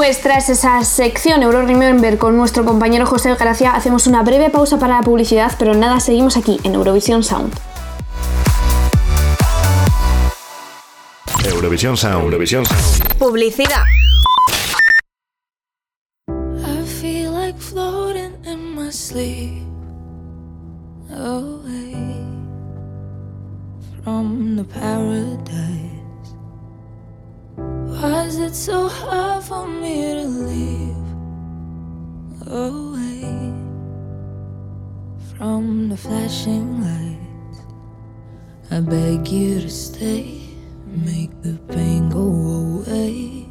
Pues 0.00 0.22
tras 0.22 0.48
esa 0.48 0.82
sección 0.82 1.42
Euro 1.42 1.60
Remember 1.60 2.16
con 2.16 2.34
nuestro 2.34 2.64
compañero 2.64 3.04
José 3.04 3.34
Gracia, 3.34 3.72
hacemos 3.72 4.06
una 4.06 4.22
breve 4.22 4.48
pausa 4.48 4.78
para 4.78 4.96
la 4.96 5.02
publicidad, 5.02 5.52
pero 5.58 5.74
nada, 5.74 6.00
seguimos 6.00 6.38
aquí 6.38 6.58
en 6.64 6.74
Eurovisión 6.74 7.22
Sound. 7.22 7.52
Eurovisión 11.44 11.98
Sound, 11.98 12.24
Eurovisión 12.24 12.64
Sound. 12.64 13.18
Publicidad. 13.18 13.82
I 16.28 16.82
feel 16.86 17.32
like 17.32 17.58
floating 17.58 18.32
in 18.46 18.74
my 18.74 18.90
sleep 18.90 19.66
away 21.10 22.24
from 24.02 24.56
the 24.56 24.64
paradise. 24.64 25.69
Why 28.50 28.54
is 28.54 28.58
it 28.58 28.72
so 28.72 28.88
hard 28.88 29.44
for 29.44 29.68
me 29.68 30.12
to 30.12 30.24
leave 30.26 30.96
away 32.48 33.54
from 35.36 35.88
the 35.88 35.96
flashing 35.96 36.82
lights? 36.82 37.60
I 38.72 38.80
beg 38.80 39.28
you 39.28 39.60
to 39.60 39.70
stay, 39.70 40.40
make 40.84 41.30
the 41.42 41.60
pain 41.72 42.08
go 42.08 42.26
away. 42.82 43.46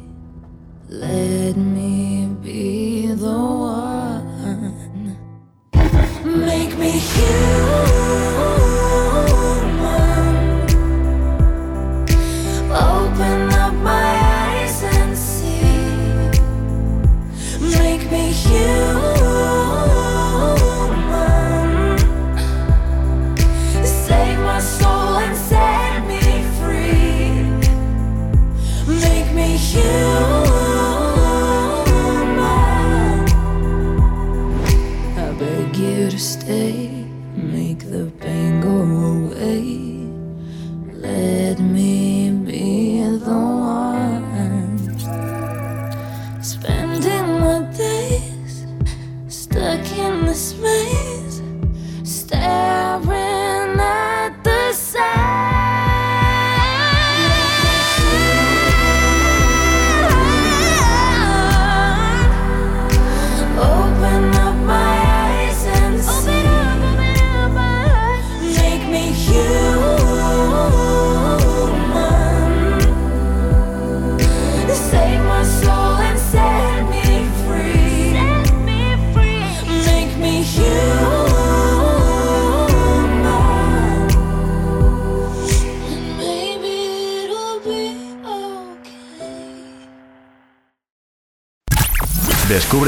Let 0.90 1.56
me 1.56 2.28
be 2.42 3.06
the 3.06 3.38
one. 3.38 3.89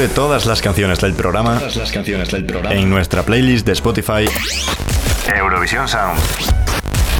Descubre 0.03 0.27
todas 0.27 0.45
las 0.45 0.61
canciones 0.61 0.99
del 0.99 1.13
programa, 1.13 1.59
Todas 1.59 1.77
las 1.77 1.91
canciones 1.93 2.29
del 2.29 2.45
programa. 2.45 2.75
en 2.75 2.89
nuestra 2.89 3.23
playlist 3.23 3.65
de 3.65 3.71
Spotify 3.71 4.25
Eurovisión 5.33 5.87
Sound. 5.87 6.19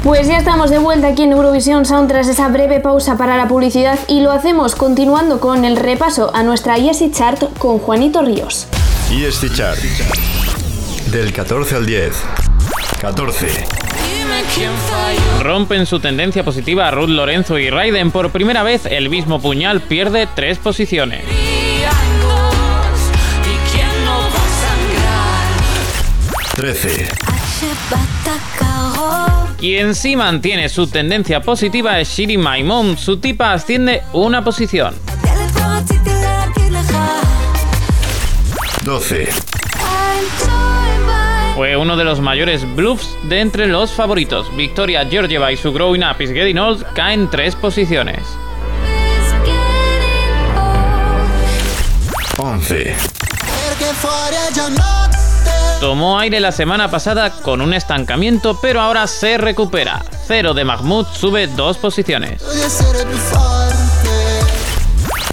Pues 0.04 0.28
ya 0.28 0.38
estamos 0.38 0.70
de 0.70 0.80
vuelta 0.80 1.08
aquí 1.08 1.24
en 1.24 1.32
Eurovisión 1.32 1.86
Sound 1.86 2.10
tras 2.10 2.28
esa 2.28 2.50
breve 2.50 2.82
pausa 2.82 3.18
para 3.18 3.38
la 3.38 3.48
publicidad 3.48 3.98
y 4.10 4.20
lo 4.20 4.34
hacemos 4.34 4.76
continuando 4.76 5.40
con 5.40 5.64
el 5.64 5.78
repaso 5.78 6.36
a 6.36 6.44
nuestra 6.44 6.78
Easy 6.78 7.10
Chart 7.10 7.42
con 7.58 7.80
Juanito 7.80 8.22
Ríos. 8.22 8.68
Y 9.10 9.24
este 9.24 9.50
chart. 9.50 9.80
Del 11.10 11.32
14 11.32 11.76
al 11.76 11.86
10. 11.86 12.22
14. 13.00 13.48
Rompen 15.42 15.86
su 15.86 16.02
tendencia 16.02 16.44
positiva 16.44 16.92
Ruth 16.92 17.10
Lorenzo 17.10 17.58
y 17.58 17.70
Raiden. 17.70 18.12
Por 18.12 18.32
primera 18.32 18.62
vez, 18.62 18.86
el 18.86 19.10
mismo 19.10 19.42
puñal 19.42 19.80
pierde 19.80 20.28
tres 20.36 20.58
posiciones. 20.58 21.24
13. 26.64 27.10
Quien 29.60 29.94
sí 29.94 30.16
mantiene 30.16 30.70
su 30.70 30.88
tendencia 30.88 31.42
positiva 31.42 32.00
es 32.00 32.08
Shiri 32.08 32.38
My 32.38 32.64
Mom. 32.64 32.96
Su 32.96 33.18
tipa 33.18 33.52
asciende 33.52 34.02
una 34.14 34.46
posición. 34.46 34.96
12. 38.86 39.28
Fue 41.58 41.76
uno 41.76 41.98
de 41.98 42.06
los 42.06 42.22
mayores 42.22 42.64
bluffs 42.78 43.10
de 43.24 43.42
entre 43.42 43.68
los 43.68 43.92
favoritos. 43.92 44.56
Victoria 44.56 45.06
Georgieva 45.06 45.52
y 45.52 45.58
su 45.58 45.74
Growing 45.74 46.06
Up 46.06 46.22
is 46.22 46.32
Getting 46.32 46.60
Old 46.60 46.86
caen 46.94 47.30
tres 47.30 47.58
posiciones. 47.58 48.20
11. 52.38 52.96
Tomó 55.84 56.18
aire 56.18 56.40
la 56.40 56.54
semana 56.54 56.90
pasada 56.90 57.30
con 57.30 57.60
un 57.60 57.74
estancamiento, 57.74 58.58
pero 58.62 58.80
ahora 58.80 59.06
se 59.06 59.38
recupera. 59.38 60.02
Cero 60.26 60.54
de 60.54 60.64
Mahmoud 60.64 61.08
sube 61.08 61.48
dos 61.48 61.78
posiciones. 61.78 62.42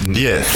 10. 0.02 0.46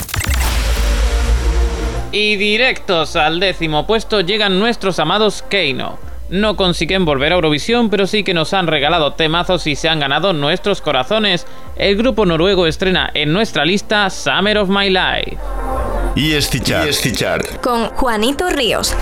Y 2.10 2.34
directos 2.34 3.14
al 3.14 3.38
décimo 3.38 3.86
puesto 3.86 4.20
llegan 4.20 4.58
nuestros 4.58 4.98
amados 4.98 5.44
Keino. 5.48 5.96
No 6.28 6.56
consiguen 6.56 7.04
volver 7.04 7.30
a 7.30 7.36
Eurovisión, 7.36 7.88
pero 7.88 8.08
sí 8.08 8.24
que 8.24 8.34
nos 8.34 8.52
han 8.52 8.66
regalado 8.66 9.12
temazos 9.12 9.64
y 9.68 9.76
se 9.76 9.88
han 9.88 10.00
ganado 10.00 10.32
nuestros 10.32 10.80
corazones. 10.80 11.46
El 11.76 11.96
grupo 11.96 12.26
noruego 12.26 12.66
estrena 12.66 13.12
en 13.14 13.32
nuestra 13.32 13.64
lista 13.64 14.10
Summer 14.10 14.58
of 14.58 14.68
My 14.68 14.90
Life. 14.90 15.38
Y 16.16 16.36
chart. 16.40 16.90
Y 17.04 17.12
chart. 17.12 17.60
Con 17.60 17.90
Juanito 17.90 18.50
Ríos. 18.50 18.92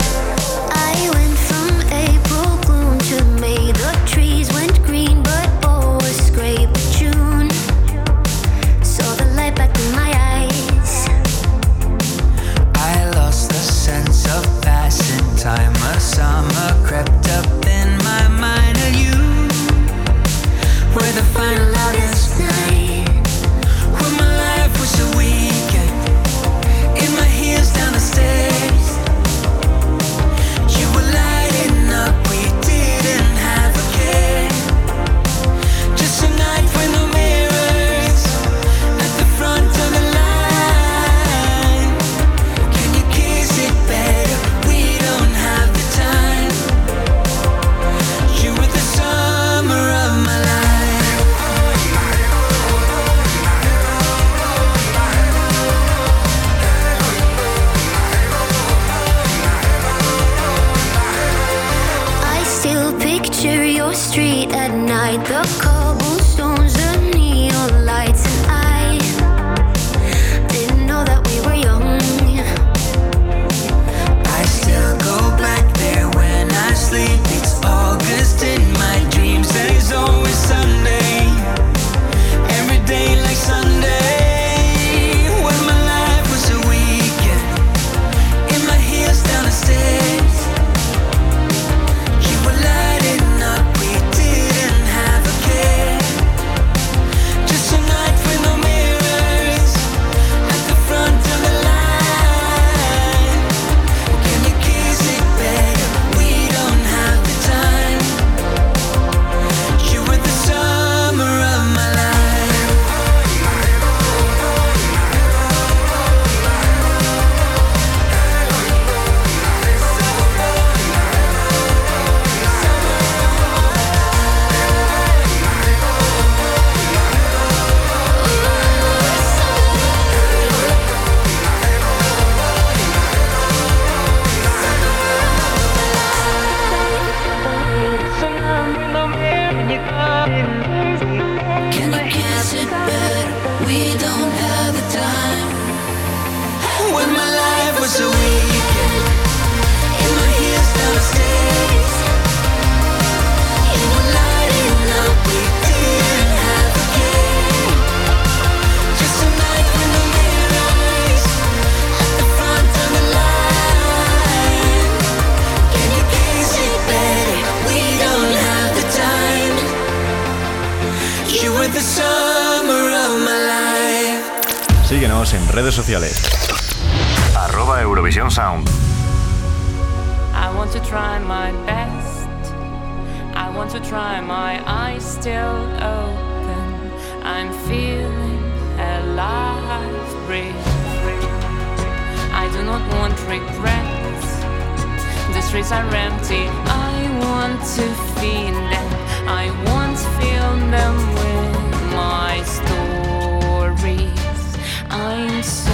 My 205.03 205.72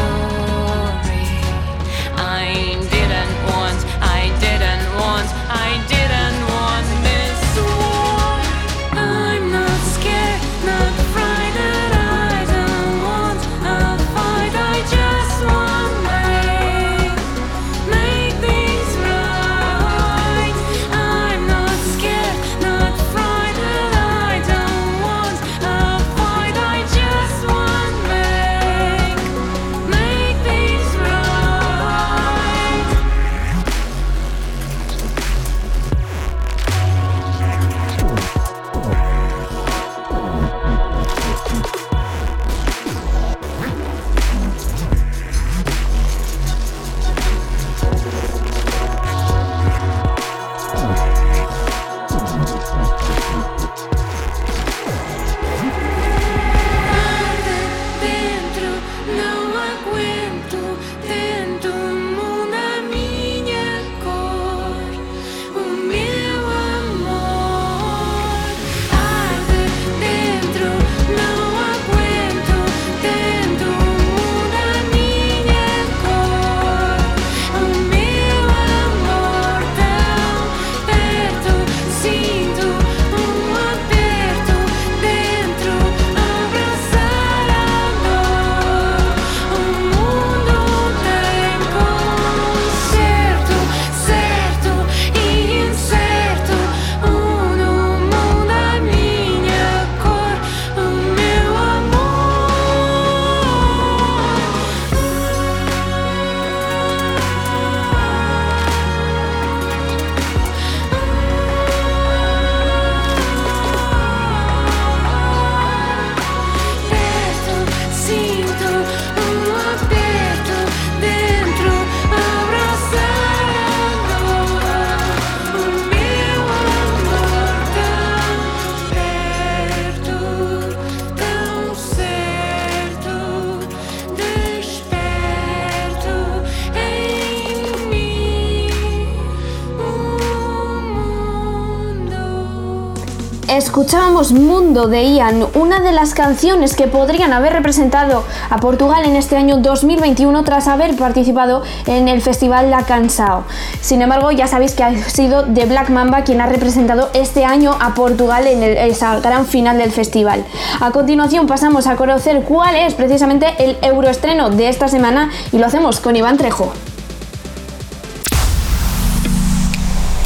escuchábamos 143.60 144.32
Mundo 144.32 144.88
de 144.88 145.04
Ian, 145.04 145.46
una 145.54 145.80
de 145.82 145.92
las 145.92 146.14
canciones 146.14 146.76
que 146.78 146.88
podrían 146.88 147.34
haber 147.34 147.52
representado 147.52 148.24
a 148.50 148.58
Portugal 148.60 149.04
en 149.06 149.18
este 149.18 149.36
año 149.36 149.58
2021 149.58 150.46
tras 150.46 150.70
haber 150.70 150.96
participado 150.96 151.62
en 151.86 152.08
el 152.08 152.22
festival 152.22 152.72
La 152.72 152.84
Cansao. 152.84 153.44
Sin 153.82 154.02
embargo, 154.02 154.32
ya 154.32 154.48
sabéis 154.48 154.74
que 154.76 154.84
ha 154.86 154.96
sido 155.10 155.44
The 155.44 155.66
Black 155.66 155.90
Mamba 155.90 156.24
quien 156.24 156.40
ha 156.40 156.46
representado 156.46 157.10
este 157.14 157.44
año 157.44 157.76
a 157.82 157.94
Portugal 157.96 158.48
en 158.48 158.64
el- 158.64 158.78
esa 158.78 159.20
gran 159.20 159.46
final 159.46 159.78
del 159.78 159.92
festival. 159.92 160.46
A 160.80 160.92
continuación 160.92 161.46
pasamos 161.46 161.86
a 161.88 161.98
conocer 161.98 162.44
cuál 162.44 162.76
es 162.78 162.94
precisamente 162.94 163.54
el 163.60 163.78
euroestreno 163.82 164.50
de 164.52 164.70
esta 164.70 164.88
semana 164.88 165.32
y 165.52 165.58
lo 165.58 165.66
hacemos 165.66 166.00
con 166.00 166.16
Iván 166.16 166.38
Trejo. 166.38 166.72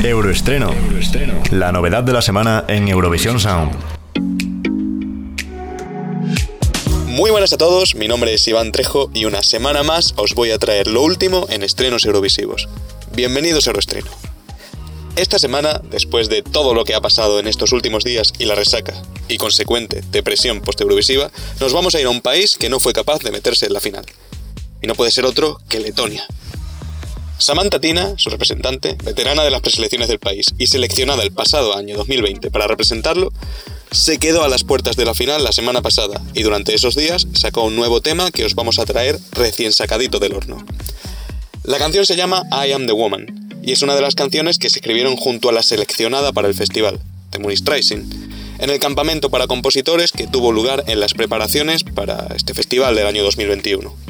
Euroestreno. 0.04 0.74
La 1.50 1.72
novedad 1.72 2.04
de 2.04 2.12
la 2.12 2.22
semana 2.22 2.66
en 2.68 2.89
Eurovisión 2.89 3.39
Sound. 3.39 3.72
Muy 7.08 7.32
buenas 7.32 7.54
a 7.54 7.58
todos, 7.58 7.96
mi 7.96 8.10
nombre 8.10 8.34
es 8.34 8.46
Iván 8.50 8.74
Trejo 8.74 9.10
y 9.13 9.24
una 9.24 9.44
semana 9.44 9.82
más 9.82 10.13
os 10.18 10.34
voy 10.34 10.52
a 10.52 10.60
traer 10.60 10.88
lo 10.88 11.04
último 11.04 11.48
en 11.50 11.63
estrenos 11.63 12.04
eurovisivos. 12.04 12.68
Bienvenidos 13.16 13.66
a 13.66 13.70
Euroestreno. 13.70 14.12
Esta 15.16 15.39
semana, 15.39 15.80
después 15.89 16.28
de 16.28 16.42
todo 16.42 16.74
lo 16.74 16.84
que 16.84 16.96
ha 16.96 17.02
pasado 17.02 17.39
en 17.39 17.48
estos 17.48 17.72
últimos 17.72 18.04
días 18.04 18.34
y 18.38 18.44
la 18.44 18.56
resaca 18.56 18.94
y 19.30 19.38
consecuente 19.38 20.04
depresión 20.12 20.60
post-eurovisiva, 20.60 21.32
nos 21.62 21.72
vamos 21.72 21.96
a 21.96 22.02
ir 22.02 22.08
a 22.08 22.10
un 22.10 22.20
país 22.20 22.58
que 22.58 22.68
no 22.68 22.82
fue 22.82 22.92
capaz 22.92 23.20
de 23.20 23.32
meterse 23.32 23.68
en 23.68 23.74
la 23.74 23.80
final. 23.80 24.06
Y 24.82 24.88
no 24.88 24.96
puede 24.96 25.12
ser 25.12 25.26
otro 25.26 25.62
que 25.70 25.80
Letonia. 25.80 26.28
Samantha 27.43 27.82
Tina, 27.82 28.13
su 28.15 28.29
representante, 28.29 28.95
veterana 29.03 29.43
de 29.43 29.51
las 29.51 29.60
preselecciones 29.60 30.08
del 30.08 30.17
país 30.17 30.56
y 30.58 30.67
seleccionada 30.67 31.23
el 31.23 31.34
pasado 31.34 31.75
año 31.75 31.97
2020 31.97 32.49
para 32.51 32.67
representarlo, 32.67 33.34
se 33.91 34.17
quedó 34.17 34.45
a 34.45 34.47
las 34.47 34.63
puertas 34.63 34.95
de 34.95 35.03
la 35.03 35.13
final 35.13 35.43
la 35.43 35.51
semana 35.51 35.82
pasada 35.82 36.21
y 36.34 36.43
durante 36.43 36.73
esos 36.73 36.95
días 36.95 37.27
sacó 37.34 37.63
un 37.63 37.75
nuevo 37.75 37.99
tema 37.99 38.32
que 38.32 38.45
os 38.45 38.56
vamos 38.56 38.79
a 38.79 38.86
traer 38.86 39.19
recién 39.34 39.73
sacadito 39.73 40.19
del 40.19 40.36
horno. 40.36 40.65
La 41.65 41.79
canción 41.79 42.06
se 42.06 42.15
llama 42.15 42.43
I 42.49 42.71
Am 42.71 42.86
the 42.86 42.93
Woman 42.93 43.60
y 43.62 43.73
es 43.73 43.82
una 43.82 43.95
de 43.95 44.01
las 44.01 44.15
canciones 44.15 44.58
que 44.58 44.69
se 44.69 44.79
escribieron 44.79 45.17
junto 45.17 45.49
a 45.49 45.51
la 45.51 45.63
seleccionada 45.63 46.32
para 46.32 46.47
el 46.47 46.53
festival, 46.53 47.01
Temuri 47.29 47.58
Streisand, 47.58 48.62
en 48.62 48.69
el 48.69 48.79
campamento 48.79 49.29
para 49.29 49.47
compositores 49.47 50.13
que 50.13 50.27
tuvo 50.27 50.53
lugar 50.53 50.86
en 50.88 51.01
las 51.01 51.13
preparaciones 51.13 51.84
para 51.84 52.25
este 52.38 52.53
festival 52.53 52.95
del 52.95 53.08
año 53.08 53.21
2021. 53.21 54.03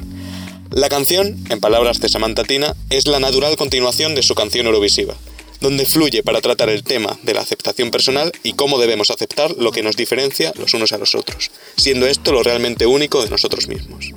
La 0.76 0.90
canción, 0.90 1.38
en 1.50 1.60
palabras 1.60 2.00
de 2.00 2.10
Samantha 2.10 2.44
Tina, 2.44 2.76
es 2.90 3.06
la 3.06 3.20
natural 3.20 3.56
continuación 3.58 4.16
de 4.16 4.24
su 4.24 4.34
canción 4.34 4.66
Eurovisiva, 4.66 5.14
donde 5.62 5.86
fluye 5.86 6.24
para 6.24 6.42
tratar 6.42 6.70
el 6.70 6.84
tema 6.84 7.16
de 7.22 7.36
la 7.36 7.42
aceptación 7.42 7.92
personal 7.92 8.32
y 8.42 8.54
cómo 8.54 8.80
debemos 8.80 9.12
aceptar 9.12 9.52
lo 9.52 9.72
que 9.72 9.84
nos 9.84 9.96
diferencia 9.96 10.52
los 10.58 10.74
unos 10.74 10.92
a 10.92 10.98
los 10.98 11.14
otros, 11.14 11.52
siendo 11.78 12.08
esto 12.08 12.32
lo 12.32 12.42
realmente 12.42 12.88
único 12.88 13.24
de 13.24 13.30
nosotros 13.30 13.68
mismos. 13.68 14.14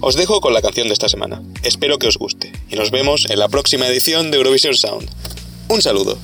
Os 0.00 0.14
dejo 0.14 0.40
con 0.40 0.54
la 0.54 0.62
canción 0.62 0.86
de 0.86 0.94
esta 0.94 1.10
semana. 1.10 1.42
Espero 1.62 1.98
que 1.98 2.06
os 2.06 2.16
guste 2.16 2.52
y 2.70 2.76
nos 2.76 2.90
vemos 2.90 3.26
en 3.28 3.38
la 3.38 3.48
próxima 3.48 3.86
edición 3.86 4.30
de 4.30 4.38
Eurovisión 4.38 4.72
Sound. 4.72 5.10
Un 5.68 5.82
saludo. 5.82 6.16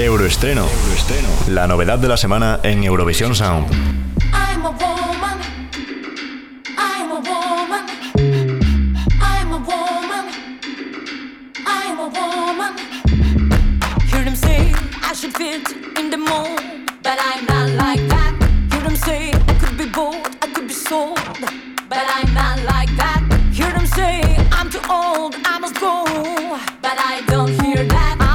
Euroestreno. 0.00 0.66
La 1.48 1.68
novedad 1.68 2.00
de 2.00 2.08
la 2.08 2.16
semana 2.16 2.58
en 2.64 2.82
Eurovisión 2.82 3.36
Sound. 3.36 3.70
I'm 4.32 4.66
a 4.66 4.70
woman. 4.70 5.38
I'm 6.76 7.12
a 7.12 7.20
woman. 7.20 8.15
Woman. 12.46 12.76
Hear 14.10 14.24
them 14.24 14.36
say 14.36 14.72
I 15.02 15.12
should 15.14 15.34
fit 15.34 15.64
in 15.98 16.10
the 16.10 16.16
mold, 16.16 16.60
but 17.02 17.18
I'm 17.30 17.44
not 17.46 17.68
like 17.84 18.02
that. 18.14 18.34
Hear 18.70 18.82
them 18.82 18.96
say 18.96 19.32
I 19.32 19.54
could 19.60 19.76
be 19.76 19.86
bold, 19.86 20.22
I 20.42 20.46
could 20.54 20.68
be 20.68 20.74
sold, 20.74 21.18
but 21.92 22.04
I'm 22.16 22.32
not 22.34 22.58
like 22.74 22.92
that. 23.02 23.20
Hear 23.52 23.72
them 23.72 23.86
say 23.86 24.20
I'm 24.52 24.70
too 24.70 24.84
old, 24.88 25.34
I 25.44 25.58
must 25.58 25.74
go, 25.80 26.04
but 26.82 26.96
I 27.12 27.24
don't 27.26 27.52
hear 27.62 27.82
that. 27.84 28.25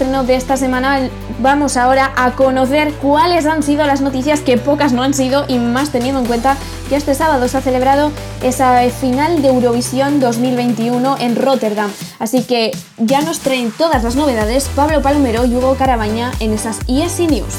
De 0.00 0.34
esta 0.34 0.56
semana, 0.56 1.10
vamos 1.40 1.76
ahora 1.76 2.14
a 2.16 2.30
conocer 2.30 2.94
cuáles 2.94 3.44
han 3.44 3.62
sido 3.62 3.84
las 3.84 4.00
noticias 4.00 4.40
que 4.40 4.56
pocas 4.56 4.94
no 4.94 5.02
han 5.02 5.12
sido 5.12 5.44
y 5.46 5.58
más 5.58 5.92
teniendo 5.92 6.20
en 6.20 6.26
cuenta 6.26 6.56
que 6.88 6.96
este 6.96 7.14
sábado 7.14 7.46
se 7.48 7.58
ha 7.58 7.60
celebrado 7.60 8.10
esa 8.42 8.80
final 8.88 9.42
de 9.42 9.48
Eurovisión 9.48 10.18
2021 10.18 11.18
en 11.20 11.36
Rotterdam. 11.36 11.90
Así 12.18 12.44
que 12.44 12.70
ya 12.96 13.20
nos 13.20 13.40
traen 13.40 13.72
todas 13.72 14.02
las 14.02 14.16
novedades 14.16 14.70
Pablo 14.74 15.02
Palomero 15.02 15.44
y 15.44 15.54
Hugo 15.54 15.74
Carabaña 15.74 16.32
en 16.40 16.54
esas 16.54 16.78
ESC 16.88 17.28
News. 17.28 17.54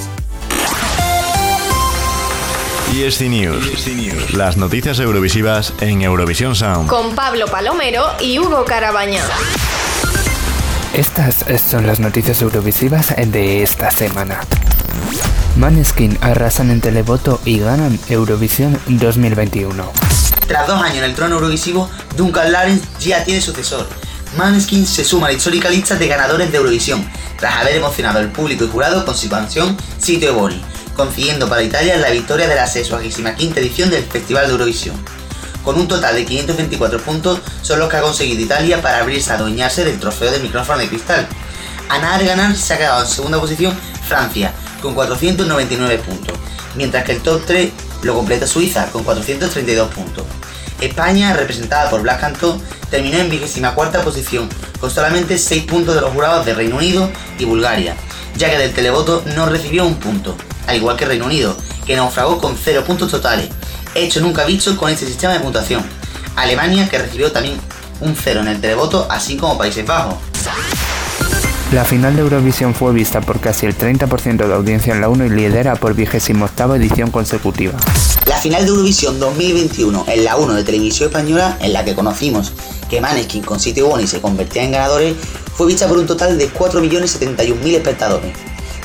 ESC 2.96 3.22
News. 3.22 4.34
Las 4.34 4.58
noticias 4.58 5.00
eurovisivas 5.00 5.74
en 5.80 6.02
Eurovisión 6.02 6.56
Sound. 6.56 6.90
Con 6.90 7.14
Pablo 7.14 7.46
Palomero 7.46 8.04
y 8.20 8.40
Hugo 8.40 8.66
Carabaña. 8.66 9.22
Estas 10.94 11.46
son 11.70 11.88
las 11.88 12.02
noticias 12.02 12.42
eurovisivas 12.42 13.16
de 13.16 13.64
esta 13.64 13.90
semana. 13.92 14.42
Maneskin 15.56 16.18
arrasan 16.20 16.70
en 16.70 16.82
televoto 16.82 17.40
y 17.46 17.60
ganan 17.60 17.98
Eurovisión 18.10 18.78
2021. 18.88 19.90
Tras 20.48 20.68
dos 20.68 20.82
años 20.82 20.98
en 20.98 21.06
el 21.06 21.16
trono 21.16 21.36
eurovisivo, 21.36 21.90
Duncan 22.18 22.52
Lawrence 22.52 22.86
ya 23.00 23.24
tiene 23.24 23.40
sucesor. 23.40 23.88
Maneskin 24.36 24.86
se 24.86 25.06
suma 25.06 25.28
a 25.28 25.30
la 25.30 25.38
histórica 25.38 25.70
lista 25.70 25.96
de 25.96 26.10
ganadores 26.10 26.52
de 26.52 26.58
Eurovisión, 26.58 27.10
tras 27.38 27.56
haber 27.56 27.78
emocionado 27.78 28.20
al 28.20 28.30
público 28.30 28.66
y 28.66 28.68
jurado 28.68 29.06
con 29.06 29.16
su 29.16 29.30
canción 29.30 29.78
Sitio 29.98 30.34
Boni, 30.34 30.62
consiguiendo 30.98 31.48
para 31.48 31.64
Italia 31.64 31.96
la 31.98 32.12
victoria 32.12 32.50
de 32.50 32.56
la 32.56 32.68
65 32.68 33.60
edición 33.60 33.90
del 33.90 34.04
Festival 34.04 34.48
de 34.48 34.52
Eurovisión. 34.52 35.21
Con 35.63 35.80
un 35.80 35.88
total 35.88 36.15
de 36.15 36.26
524 36.26 37.02
puntos 37.02 37.39
son 37.62 37.80
los 37.80 37.89
que 37.89 37.97
ha 37.97 38.02
conseguido 38.02 38.41
Italia 38.41 38.82
para 38.82 39.00
abrirse 39.00 39.32
a 39.32 39.36
adueñarse 39.36 39.86
del 39.86 40.00
trofeo 40.00 40.32
de 40.32 40.39
micrófono 40.39 40.80
de 40.80 40.89
cristal. 40.89 41.28
A 41.89 42.00
nada 42.00 42.17
de 42.17 42.26
ganar 42.26 42.56
se 42.56 42.74
ha 42.74 42.78
quedado 42.78 43.04
en 43.04 43.10
segunda 43.10 43.39
posición 43.39 43.78
Francia, 44.08 44.54
con 44.82 44.95
499 44.95 46.00
puntos, 46.00 46.38
mientras 46.76 47.04
que 47.04 47.13
el 47.13 47.21
top 47.21 47.43
3 47.45 47.71
lo 48.04 48.15
completa 48.15 48.47
Suiza, 48.47 48.88
con 48.91 49.04
432 49.04 49.93
puntos. 49.93 50.26
España, 50.80 51.34
representada 51.34 51.89
por 51.89 52.01
Blas 52.01 52.20
Cantó, 52.20 52.59
terminó 52.89 53.18
en 53.20 53.30
24 53.30 54.01
posición, 54.03 54.49
con 54.80 54.89
solamente 54.89 55.38
6 55.38 55.64
puntos 55.64 55.93
de 55.93 56.01
los 56.01 56.12
jurados 56.12 56.45
de 56.45 56.55
Reino 56.55 56.78
Unido 56.78 57.09
y 57.38 57.45
Bulgaria, 57.45 57.95
ya 58.36 58.49
que 58.49 58.57
del 58.57 58.74
televoto 58.74 59.24
no 59.36 59.45
recibió 59.45 59.86
un 59.86 59.95
punto, 59.95 60.36
al 60.66 60.78
igual 60.78 60.97
que 60.97 61.05
Reino 61.05 61.26
Unido, 61.26 61.55
que 61.86 61.95
naufragó 61.95 62.39
con 62.39 62.57
0 62.57 62.84
puntos 62.86 63.12
totales, 63.12 63.49
hecho 63.96 64.22
nunca 64.22 64.46
visto 64.46 64.76
con 64.78 64.89
este 64.89 65.06
sistema 65.06 65.34
de 65.34 65.39
puntuación. 65.39 65.84
Alemania, 66.36 66.88
que 66.89 66.98
recibió 66.98 67.32
también 67.32 67.58
un 68.00 68.16
0 68.16 68.42
en 68.42 68.48
el 68.48 68.62
televoto, 68.62 69.08
así 69.10 69.38
como 69.38 69.58
Países 69.58 69.86
Bajos. 69.86 70.16
La 71.72 71.86
final 71.86 72.16
de 72.18 72.22
Eurovisión 72.22 72.76
fue 72.76 72.92
vista 72.92 73.22
por 73.22 73.39
casi 73.39 73.66
el 73.66 73.78
30% 73.78 74.46
de 74.46 74.54
audiencia 74.54 74.94
en 74.94 75.00
la 75.00 75.08
1 75.08 75.26
y 75.26 75.30
lidera 75.30 75.78
por 75.78 75.94
28 75.94 76.76
edición 76.76 77.12
consecutiva. 77.12 77.74
La 78.26 78.36
final 78.36 78.64
de 78.64 78.72
Eurovisión 78.72 79.20
2021 79.20 80.06
en 80.10 80.24
la 80.26 80.36
1 80.36 80.54
de 80.54 80.64
Televisión 80.66 81.08
Española, 81.08 81.58
en 81.62 81.72
la 81.72 81.86
que 81.86 81.96
conocimos 81.96 82.52
que 82.89 83.00
Maneskin 83.00 83.42
con 83.44 83.58
Sitio 83.58 83.88
Boni 83.88 84.06
se 84.06 84.20
convertía 84.20 84.64
en 84.64 84.72
ganadores, 84.72 85.16
fue 85.56 85.68
vista 85.68 85.88
por 85.88 85.98
un 85.98 86.06
total 86.06 86.38
de 86.38 86.52
4.071.000 86.52 87.76
espectadores, 87.76 88.34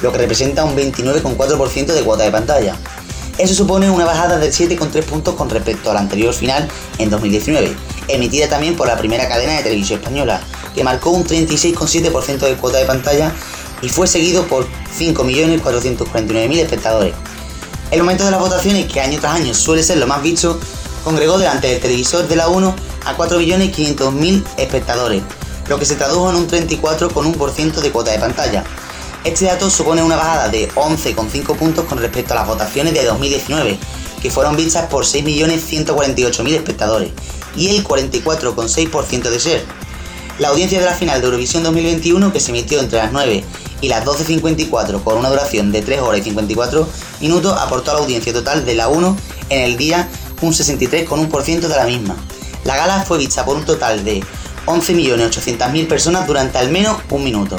lo 0.00 0.12
que 0.12 0.18
representa 0.18 0.64
un 0.64 0.76
29,4% 0.76 1.86
de 1.86 2.02
cuota 2.02 2.22
de 2.22 2.30
pantalla. 2.30 2.76
Eso 3.38 3.54
supone 3.54 3.90
una 3.90 4.06
bajada 4.06 4.38
de 4.38 4.48
7,3 4.48 5.04
puntos 5.04 5.34
con 5.34 5.50
respecto 5.50 5.90
a 5.90 5.94
la 5.94 6.00
anterior 6.00 6.32
final 6.32 6.66
en 6.98 7.10
2019, 7.10 7.76
emitida 8.08 8.48
también 8.48 8.76
por 8.76 8.86
la 8.86 8.96
primera 8.96 9.28
cadena 9.28 9.52
de 9.58 9.62
televisión 9.62 9.98
española, 10.00 10.40
que 10.74 10.82
marcó 10.82 11.10
un 11.10 11.24
36,7% 11.24 12.38
de 12.38 12.56
cuota 12.56 12.78
de 12.78 12.86
pantalla 12.86 13.34
y 13.82 13.90
fue 13.90 14.06
seguido 14.06 14.46
por 14.46 14.66
5.449.000 14.98 16.58
espectadores. 16.58 17.12
El 17.90 18.00
momento 18.00 18.24
de 18.24 18.30
las 18.30 18.40
votaciones, 18.40 18.90
que 18.90 19.02
año 19.02 19.20
tras 19.20 19.34
año 19.34 19.52
suele 19.52 19.82
ser 19.82 19.98
lo 19.98 20.06
más 20.06 20.22
visto, 20.22 20.58
congregó 21.04 21.38
delante 21.38 21.68
del 21.68 21.80
televisor 21.80 22.26
de 22.26 22.36
la 22.36 22.48
1 22.48 22.74
a 23.04 23.16
4.500.000 23.18 24.44
espectadores, 24.56 25.22
lo 25.68 25.78
que 25.78 25.84
se 25.84 25.96
tradujo 25.96 26.30
en 26.30 26.36
un 26.36 26.48
34,1% 26.48 27.74
de 27.80 27.92
cuota 27.92 28.12
de 28.12 28.18
pantalla. 28.18 28.64
Este 29.26 29.46
dato 29.46 29.68
supone 29.70 30.04
una 30.04 30.14
bajada 30.14 30.48
de 30.50 30.70
11,5 30.70 31.56
puntos 31.56 31.84
con 31.86 31.98
respecto 31.98 32.32
a 32.32 32.36
las 32.36 32.46
votaciones 32.46 32.94
de 32.94 33.04
2019, 33.04 33.76
que 34.22 34.30
fueron 34.30 34.54
vistas 34.54 34.86
por 34.86 35.04
6.148.000 35.04 36.54
espectadores, 36.54 37.10
y 37.56 37.74
el 37.74 37.82
44,6% 37.82 39.28
de 39.28 39.40
ser. 39.40 39.64
La 40.38 40.50
audiencia 40.50 40.78
de 40.78 40.86
la 40.86 40.94
final 40.94 41.20
de 41.20 41.26
Eurovisión 41.26 41.64
2021, 41.64 42.32
que 42.32 42.38
se 42.38 42.52
emitió 42.52 42.78
entre 42.78 42.98
las 42.98 43.10
9 43.10 43.42
y 43.80 43.88
las 43.88 44.04
12.54 44.04 45.02
con 45.02 45.18
una 45.18 45.30
duración 45.30 45.72
de 45.72 45.82
3 45.82 46.02
horas 46.02 46.20
y 46.20 46.24
54 46.24 46.88
minutos, 47.20 47.58
aportó 47.60 47.90
a 47.90 47.94
la 47.94 48.00
audiencia 48.02 48.32
total 48.32 48.64
de 48.64 48.76
la 48.76 48.86
1 48.86 49.16
en 49.48 49.60
el 49.60 49.76
día 49.76 50.08
un 50.40 50.52
63,1% 50.52 51.60
de 51.62 51.68
la 51.76 51.84
misma. 51.86 52.14
La 52.62 52.76
gala 52.76 53.02
fue 53.02 53.18
vista 53.18 53.44
por 53.44 53.56
un 53.56 53.64
total 53.64 54.04
de 54.04 54.22
11.800.000 54.66 55.88
personas 55.88 56.28
durante 56.28 56.58
al 56.58 56.70
menos 56.70 56.98
un 57.10 57.24
minuto. 57.24 57.58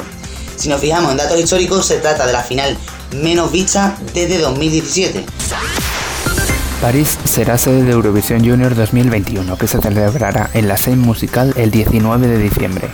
Si 0.58 0.68
nos 0.68 0.80
fijamos 0.80 1.12
en 1.12 1.18
datos 1.18 1.38
históricos, 1.38 1.86
se 1.86 1.98
trata 1.98 2.26
de 2.26 2.32
la 2.32 2.42
final 2.42 2.76
menos 3.22 3.52
vista 3.52 3.96
desde 4.12 4.38
2017. 4.38 5.24
París 6.80 7.16
será 7.24 7.56
sede 7.56 7.84
de 7.84 7.92
Eurovisión 7.92 8.40
Junior 8.40 8.74
2021, 8.74 9.56
que 9.56 9.68
se 9.68 9.80
celebrará 9.80 10.50
en 10.54 10.66
la 10.66 10.76
Seine 10.76 11.04
Musical 11.04 11.54
el 11.56 11.70
19 11.70 12.26
de 12.26 12.38
diciembre. 12.38 12.88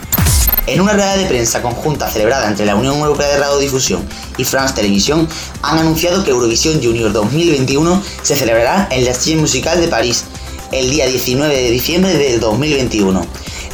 En 0.67 0.79
una 0.81 0.93
rueda 0.93 1.17
de 1.17 1.25
prensa 1.25 1.63
conjunta 1.63 2.07
celebrada 2.07 2.47
entre 2.47 2.67
la 2.67 2.75
Unión 2.75 2.97
Europea 2.97 3.29
de 3.29 3.39
Radiodifusión 3.39 4.07
y 4.37 4.43
France 4.43 4.75
Televisión, 4.75 5.27
han 5.63 5.79
anunciado 5.79 6.23
que 6.23 6.31
Eurovisión 6.31 6.83
Junior 6.83 7.11
2021 7.11 8.03
se 8.21 8.35
celebrará 8.35 8.87
en 8.91 9.05
la 9.05 9.13
Seine 9.15 9.41
Musical 9.41 9.81
de 9.81 9.87
París 9.87 10.25
el 10.71 10.91
día 10.91 11.07
19 11.07 11.55
de 11.55 11.71
diciembre 11.71 12.15
del 12.15 12.39
2021. 12.39 13.25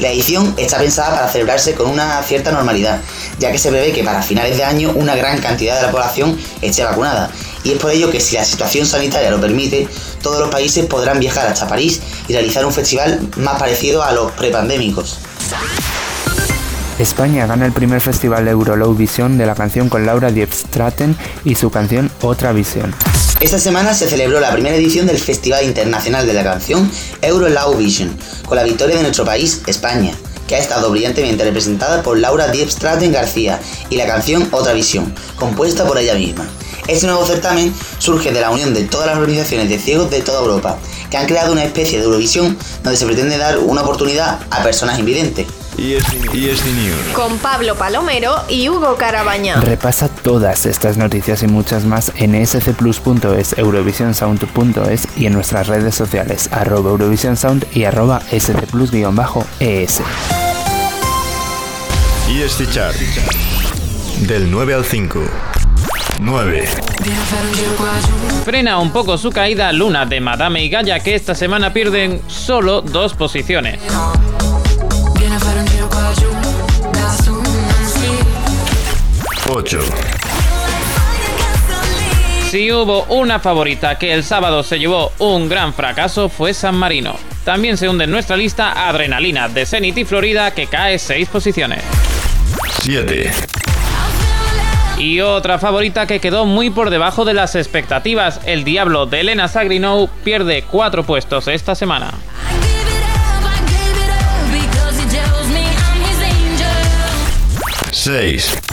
La 0.01 0.09
edición 0.09 0.55
está 0.57 0.79
pensada 0.79 1.11
para 1.11 1.29
celebrarse 1.29 1.75
con 1.75 1.87
una 1.87 2.23
cierta 2.23 2.51
normalidad, 2.51 2.99
ya 3.37 3.51
que 3.51 3.59
se 3.59 3.69
prevé 3.69 3.93
que 3.93 4.03
para 4.03 4.23
finales 4.23 4.57
de 4.57 4.63
año 4.63 4.93
una 4.95 5.15
gran 5.15 5.39
cantidad 5.39 5.75
de 5.75 5.83
la 5.83 5.91
población 5.91 6.35
esté 6.59 6.83
vacunada, 6.83 7.29
y 7.63 7.73
es 7.73 7.77
por 7.77 7.91
ello 7.91 8.09
que 8.09 8.19
si 8.19 8.35
la 8.35 8.43
situación 8.43 8.87
sanitaria 8.87 9.29
lo 9.29 9.39
permite, 9.39 9.87
todos 10.23 10.39
los 10.39 10.49
países 10.49 10.87
podrán 10.87 11.19
viajar 11.19 11.45
hasta 11.45 11.67
París 11.67 12.01
y 12.27 12.33
realizar 12.33 12.65
un 12.65 12.73
festival 12.73 13.19
más 13.37 13.59
parecido 13.59 14.01
a 14.01 14.11
los 14.11 14.31
prepandémicos. 14.31 15.19
España 16.97 17.45
gana 17.45 17.67
el 17.67 17.71
primer 17.71 18.01
festival 18.01 18.47
Eurolow 18.47 18.95
Vision 18.95 19.37
de 19.37 19.45
la 19.45 19.53
canción 19.53 19.87
con 19.87 20.07
Laura 20.07 20.31
Diepstraten 20.31 21.15
y 21.45 21.53
su 21.53 21.69
canción 21.69 22.09
Otra 22.21 22.53
Visión. 22.53 22.95
Esta 23.41 23.57
semana 23.57 23.95
se 23.95 24.07
celebró 24.07 24.39
la 24.39 24.51
primera 24.51 24.75
edición 24.75 25.07
del 25.07 25.17
Festival 25.17 25.65
Internacional 25.65 26.27
de 26.27 26.33
la 26.33 26.43
Canción 26.43 26.91
Eurolow 27.23 27.75
Vision, 27.75 28.15
con 28.45 28.55
la 28.55 28.63
victoria 28.63 28.97
de 28.97 29.01
nuestro 29.01 29.25
país, 29.25 29.63
España, 29.65 30.13
que 30.47 30.53
ha 30.53 30.59
estado 30.59 30.91
brillantemente 30.91 31.43
representada 31.43 32.03
por 32.03 32.19
Laura 32.19 32.49
Diepstraten 32.49 33.11
García 33.11 33.59
y 33.89 33.95
la 33.95 34.05
canción 34.05 34.47
Otra 34.51 34.73
Visión, 34.73 35.15
compuesta 35.37 35.87
por 35.87 35.97
ella 35.97 36.13
misma. 36.13 36.47
Este 36.87 37.07
nuevo 37.07 37.25
certamen 37.25 37.73
surge 37.97 38.31
de 38.31 38.41
la 38.41 38.51
unión 38.51 38.75
de 38.75 38.83
todas 38.83 39.07
las 39.07 39.17
organizaciones 39.17 39.69
de 39.69 39.79
ciegos 39.79 40.11
de 40.11 40.21
toda 40.21 40.41
Europa, 40.41 40.77
que 41.09 41.17
han 41.17 41.25
creado 41.25 41.51
una 41.51 41.65
especie 41.65 41.97
de 41.97 42.05
Eurovisión 42.05 42.55
donde 42.83 42.99
se 42.99 43.07
pretende 43.07 43.39
dar 43.39 43.57
una 43.57 43.81
oportunidad 43.81 44.39
a 44.51 44.61
personas 44.61 44.99
invidentes. 44.99 45.47
Con 47.13 47.37
Pablo 47.39 47.75
Palomero 47.75 48.35
y 48.49 48.69
Hugo 48.69 48.95
Carabaña. 48.97 49.59
Repasa 49.61 50.09
todas 50.09 50.65
estas 50.65 50.97
noticias 50.97 51.43
y 51.43 51.47
muchas 51.47 51.85
más 51.85 52.11
en 52.17 52.45
scplus.es, 52.45 53.57
eurovisionsound.es 53.57 55.07
y 55.17 55.25
en 55.25 55.33
nuestras 55.33 55.67
redes 55.67 55.95
sociales, 55.95 56.49
arroba 56.51 56.91
eurovisionsound 56.91 57.65
y 57.73 57.85
arroba 57.85 58.21
scplus-es. 58.21 60.01
ESC 62.29 62.71
Chart. 62.71 62.95
Del 64.27 64.51
9 64.51 64.73
al 64.73 64.85
5. 64.85 65.19
9. 66.19 66.69
Frena 68.45 68.77
un 68.77 68.91
poco 68.91 69.17
su 69.17 69.31
caída 69.31 69.71
Luna 69.73 70.05
de 70.05 70.21
Madame 70.21 70.63
y 70.63 70.69
Gaia 70.69 70.99
que 70.99 71.15
esta 71.15 71.33
semana 71.33 71.73
pierden 71.73 72.21
solo 72.27 72.81
dos 72.81 73.15
posiciones. 73.15 73.79
8. 79.53 79.79
Si 82.49 82.71
hubo 82.71 83.03
una 83.09 83.39
favorita 83.41 83.97
que 83.97 84.13
el 84.13 84.23
sábado 84.23 84.63
se 84.63 84.79
llevó 84.79 85.11
un 85.17 85.49
gran 85.49 85.73
fracaso 85.73 86.29
fue 86.29 86.53
San 86.53 86.75
Marino. 86.75 87.17
También 87.43 87.75
se 87.75 87.89
hunde 87.89 88.05
en 88.05 88.11
nuestra 88.11 88.37
lista 88.37 88.87
Adrenalina 88.87 89.49
de 89.49 89.65
Zenith 89.65 89.97
y 89.97 90.05
Florida 90.05 90.51
que 90.51 90.67
cae 90.67 90.97
6 90.97 91.27
posiciones. 91.27 91.83
7. 92.81 93.29
Y 94.99 95.19
otra 95.19 95.59
favorita 95.59 96.07
que 96.07 96.21
quedó 96.21 96.45
muy 96.45 96.69
por 96.69 96.89
debajo 96.89 97.25
de 97.25 97.33
las 97.33 97.55
expectativas, 97.55 98.39
El 98.45 98.63
Diablo 98.63 99.05
de 99.05 99.19
Elena 99.19 99.49
Sagrinou 99.49 100.09
pierde 100.23 100.63
4 100.63 101.03
puestos 101.03 101.49
esta 101.49 101.75
semana. 101.75 102.11
6. 107.91 108.70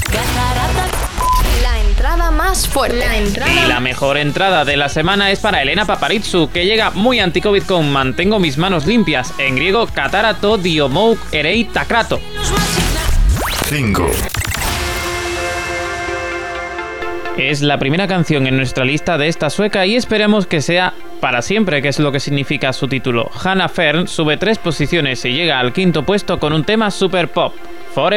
Más 2.59 2.67
fuerte. 2.67 2.99
La 2.99 3.17
entrada 3.17 3.53
Y 3.53 3.69
la 3.69 3.79
mejor 3.79 4.17
entrada 4.17 4.65
de 4.65 4.77
la 4.77 4.89
semana 4.89 5.31
es 5.31 5.39
para 5.39 5.63
Elena 5.63 5.85
Paparizou, 5.85 6.51
que 6.51 6.67
llega 6.67 6.91
muy 6.91 7.21
anti-COVID 7.21 7.63
con 7.63 7.89
Mantengo 7.93 8.41
mis 8.41 8.59
manos 8.59 8.85
limpias, 8.85 9.33
en 9.39 9.55
griego 9.55 9.87
Katarato 9.87 10.59
Diomouk 10.59 11.21
Erei 11.31 11.67
Takrato. 11.67 12.21
5. 13.69 14.11
Es 17.37 17.63
la 17.63 17.79
primera 17.79 18.09
canción 18.09 18.49
en 18.49 18.57
nuestra 18.57 18.85
lista 18.85 19.17
de 19.19 19.29
esta 19.29 19.51
sueca 19.51 19.87
y 19.87 19.95
esperemos 19.95 20.49
que 20.49 20.61
sea 20.61 20.95
para 21.21 21.43
siempre, 21.43 21.81
que 21.81 21.91
es 21.91 22.01
lo 22.01 22.11
que 22.11 22.19
significa 22.19 22.73
su 22.73 22.89
título. 22.89 23.31
Hannah 23.41 23.69
Fern 23.69 24.09
sube 24.09 24.37
tres 24.37 24.59
posiciones 24.59 25.25
y 25.25 25.31
llega 25.31 25.61
al 25.61 25.73
quinto 25.73 26.05
puesto 26.05 26.41
con 26.41 26.53
un 26.53 26.65
tema 26.65 26.91
super 26.91 27.29
pop, 27.29 27.55
For 27.95 28.13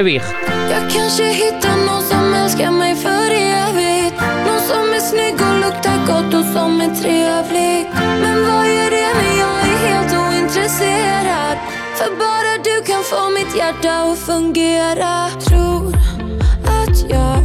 För 12.01 12.15
bara 12.15 12.63
du 12.63 12.85
kan 12.85 13.03
få 13.03 13.29
mitt 13.29 13.55
hjärta 13.55 14.11
att 14.11 14.19
fungera. 14.19 15.29
Tror 15.29 15.95
att 16.65 17.09
jag 17.09 17.37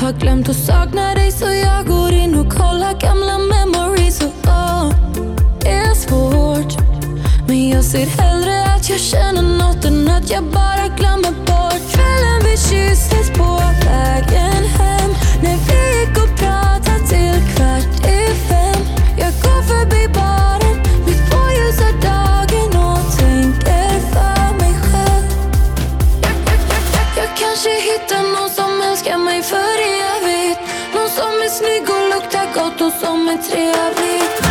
har 0.00 0.12
glömt 0.12 0.48
att 0.48 0.56
sakna 0.56 1.14
dig 1.14 1.32
så 1.32 1.44
jag 1.44 1.86
går 1.86 2.12
in 2.12 2.34
och 2.34 2.52
kollar 2.52 3.00
gamla 3.00 3.38
memories. 3.38 4.20
Och 4.20 4.32
åh, 4.46 4.92
det 5.60 5.68
är 5.68 5.94
svårt 5.94 6.76
Men 7.46 7.68
jag 7.68 7.84
ser 7.84 8.06
hellre 8.06 8.64
att 8.64 8.88
jag 8.90 9.00
känner 9.00 9.42
något 9.42 9.84
än 9.84 10.08
att 10.08 10.30
jag 10.30 10.44
bara 10.44 10.88
glömmer 10.96 11.32
bort. 11.46 11.92
Kvällen 11.92 12.40
vi 12.44 12.56
kysstes 12.56 13.30
på 13.30 13.62
vägen 13.84 14.64
hem. 14.78 15.10
När 15.42 15.56
vi 15.68 16.00
gick 16.00 16.18
och 16.18 16.38
pratade 16.38 17.06
till 17.08 17.54
kvart 17.54 18.06
i 18.06 18.34
fem. 18.48 18.82
Jag 19.18 19.32
går 19.42 19.62
förbi 19.62 20.08
baren 20.14 20.37
geometría 33.28 33.88
aplicada 33.88 34.47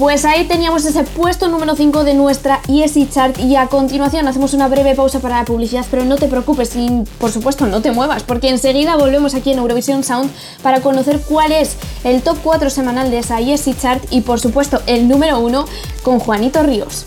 Pues 0.00 0.24
ahí 0.24 0.46
teníamos 0.46 0.86
ese 0.86 1.04
puesto 1.04 1.48
número 1.48 1.76
5 1.76 2.04
de 2.04 2.14
nuestra 2.14 2.62
ESI 2.66 3.06
Chart 3.10 3.38
y 3.38 3.56
a 3.56 3.66
continuación 3.66 4.26
hacemos 4.26 4.54
una 4.54 4.66
breve 4.66 4.94
pausa 4.94 5.20
para 5.20 5.36
la 5.36 5.44
publicidad, 5.44 5.84
pero 5.90 6.06
no 6.06 6.16
te 6.16 6.26
preocupes 6.26 6.74
y 6.74 7.04
por 7.18 7.30
supuesto 7.30 7.66
no 7.66 7.82
te 7.82 7.90
muevas 7.90 8.22
porque 8.22 8.48
enseguida 8.48 8.96
volvemos 8.96 9.34
aquí 9.34 9.52
en 9.52 9.58
Eurovisión 9.58 10.02
Sound 10.02 10.30
para 10.62 10.80
conocer 10.80 11.20
cuál 11.28 11.52
es 11.52 11.76
el 12.02 12.22
top 12.22 12.38
4 12.42 12.70
semanal 12.70 13.10
de 13.10 13.18
esa 13.18 13.40
ESI 13.40 13.74
Chart 13.74 14.02
y 14.10 14.22
por 14.22 14.40
supuesto 14.40 14.80
el 14.86 15.06
número 15.06 15.38
1 15.38 15.66
con 16.02 16.18
Juanito 16.18 16.62
Ríos. 16.62 17.04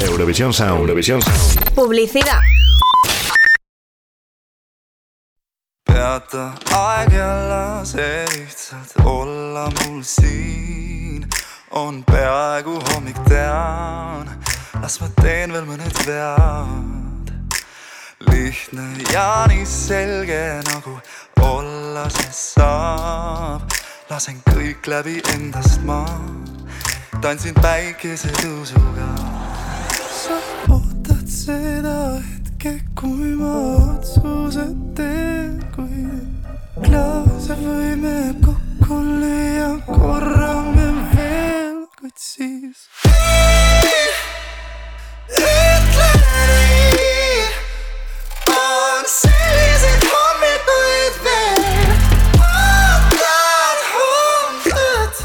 Eurovisión 0.00 0.52
Sound. 0.52 0.80
Eurovisión 0.80 1.22
Sound. 1.22 1.70
Publicidad. 1.76 2.40
Peata 6.08 6.52
aeg 6.72 7.12
jälle 7.12 7.84
see 7.84 8.24
lihtsalt 8.32 8.92
olla 9.04 9.64
mul 9.70 10.02
siin 10.02 11.26
on 11.70 12.04
peaaegu 12.10 12.78
hommik 12.88 13.18
tean, 13.28 14.30
las 14.80 14.96
ma 15.00 15.08
teen 15.22 15.52
veel 15.52 15.66
mõned 15.68 15.98
vead. 16.06 17.32
lihtne 18.30 18.86
ja 19.12 19.44
nii 19.52 19.66
selge 19.68 20.40
nagu 20.70 20.96
olla 21.50 22.06
see 22.16 22.32
saab, 22.32 23.68
lasen 24.08 24.40
kõik 24.48 24.88
läbi 24.88 25.18
endast 25.34 25.84
ma 25.84 26.00
tantsin 27.20 27.60
päikesetõusuga. 27.60 29.12
sa 30.24 30.40
ootad 30.72 31.28
seda 31.28 31.98
hetke, 32.58 32.80
kui 32.94 33.34
ma 33.36 33.52
otsuse 33.94 34.66
teen, 34.96 35.62
kui 35.74 36.06
klaase 36.82 37.54
võime 37.54 38.34
kokku 38.44 38.98
lüüa 39.20 39.70
korra 39.86 40.54
me 40.74 40.88
veel, 41.14 41.86
kuid 41.98 42.16
siis. 42.16 42.88
ütle 45.38 46.10
nii, 46.50 47.46
on 48.54 49.06
selliseid 49.14 50.08
hommikuid 50.12 51.20
veel, 51.26 51.68
vaatan 52.40 53.78
homset. 53.92 55.22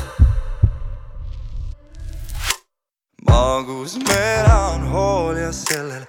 magus 3.30 3.98
melanhool 4.08 5.38
ja 5.38 5.52
sellel 5.52 6.06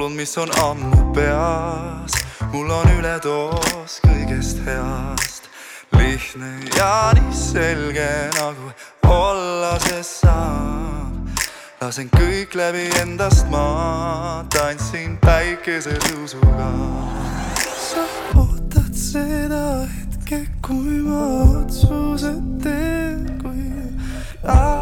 laulud, 0.00 0.16
mis 0.16 0.38
on 0.38 0.48
ammu 0.58 1.12
peas, 1.14 2.12
mul 2.52 2.70
on 2.70 2.88
üledoos 2.98 4.00
kõigest 4.06 4.62
heast. 4.64 5.48
lihtne 5.92 6.48
ja 6.76 7.12
nii 7.16 7.34
selge 7.36 8.08
nagu 8.38 8.70
olla 9.04 9.76
see 9.84 10.02
saab. 10.02 11.28
lasen 11.82 12.08
kõik 12.16 12.56
läbi 12.56 12.88
endast 13.02 13.50
ma 13.50 14.44
tantsin 14.48 15.18
päikesetõusuga. 15.20 16.70
sa 17.76 18.06
ootad 18.40 18.94
seda 18.94 19.84
hetke, 19.84 20.46
kui 20.62 21.02
ma 21.04 21.24
otsuse 21.60 22.32
teen, 22.62 23.26
kui 23.42 23.68
lahti 24.44 24.79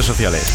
redes 0.00 0.06
sociales. 0.06 0.54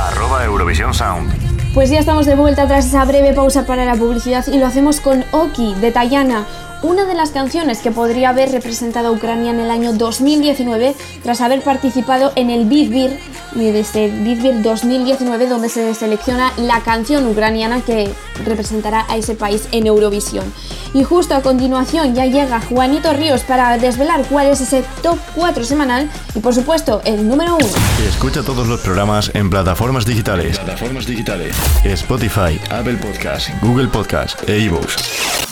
Arroba 0.00 0.44
Eurovisión 0.44 0.94
Sound. 0.94 1.30
Pues 1.74 1.90
ya 1.90 1.98
estamos 1.98 2.24
de 2.24 2.34
vuelta 2.34 2.66
tras 2.66 2.86
esa 2.86 3.04
breve 3.04 3.34
pausa 3.34 3.66
para 3.66 3.84
la 3.84 3.94
publicidad 3.94 4.46
y 4.46 4.58
lo 4.58 4.66
hacemos 4.66 5.00
con 5.00 5.24
Oki 5.32 5.74
de 5.74 5.92
Tayana, 5.92 6.46
una 6.82 7.04
de 7.04 7.14
las 7.14 7.30
canciones 7.30 7.78
que 7.78 7.90
podría 7.90 8.30
haber 8.30 8.50
representado 8.50 9.08
a 9.08 9.10
Ucrania 9.12 9.50
en 9.50 9.60
el 9.60 9.70
año 9.70 9.92
2019 9.92 10.94
tras 11.22 11.40
haber 11.40 11.62
participado 11.62 12.32
en 12.36 12.50
el 12.50 12.66
Big 12.66 12.90
Beer 12.90 13.18
desde 13.54 14.08
Big 14.08 14.42
Beer 14.42 14.62
2019 14.62 15.46
donde 15.46 15.68
se 15.68 15.94
selecciona 15.94 16.52
la 16.56 16.80
canción 16.80 17.26
ucraniana 17.26 17.80
que 17.82 18.12
representará 18.44 19.06
a 19.08 19.16
ese 19.16 19.34
país 19.34 19.68
en 19.72 19.86
Eurovisión. 19.86 20.52
Y 20.94 21.04
justo 21.04 21.34
a 21.34 21.42
continuación 21.42 22.14
ya 22.14 22.26
llega 22.26 22.60
Juanito 22.60 23.12
Ríos 23.12 23.42
para 23.42 23.78
desvelar 23.78 24.24
cuál 24.28 24.48
es 24.48 24.60
ese 24.60 24.84
top 25.02 25.18
4 25.34 25.64
semanal 25.64 26.10
y 26.34 26.40
por 26.40 26.54
supuesto 26.54 27.00
el 27.04 27.26
número 27.28 27.56
1. 27.56 27.66
Escucha 28.08 28.42
todos 28.42 28.66
los 28.66 28.80
programas 28.80 29.30
en 29.34 29.48
plataformas 29.48 30.04
digitales. 30.04 30.58
Plataformas 30.58 31.06
digitales. 31.06 31.56
Spotify, 31.84 32.60
Apple 32.70 32.96
Podcast, 32.96 33.50
Google 33.62 33.88
Podcast 33.88 34.48
e 34.48 34.58
iVoox. 34.58 35.51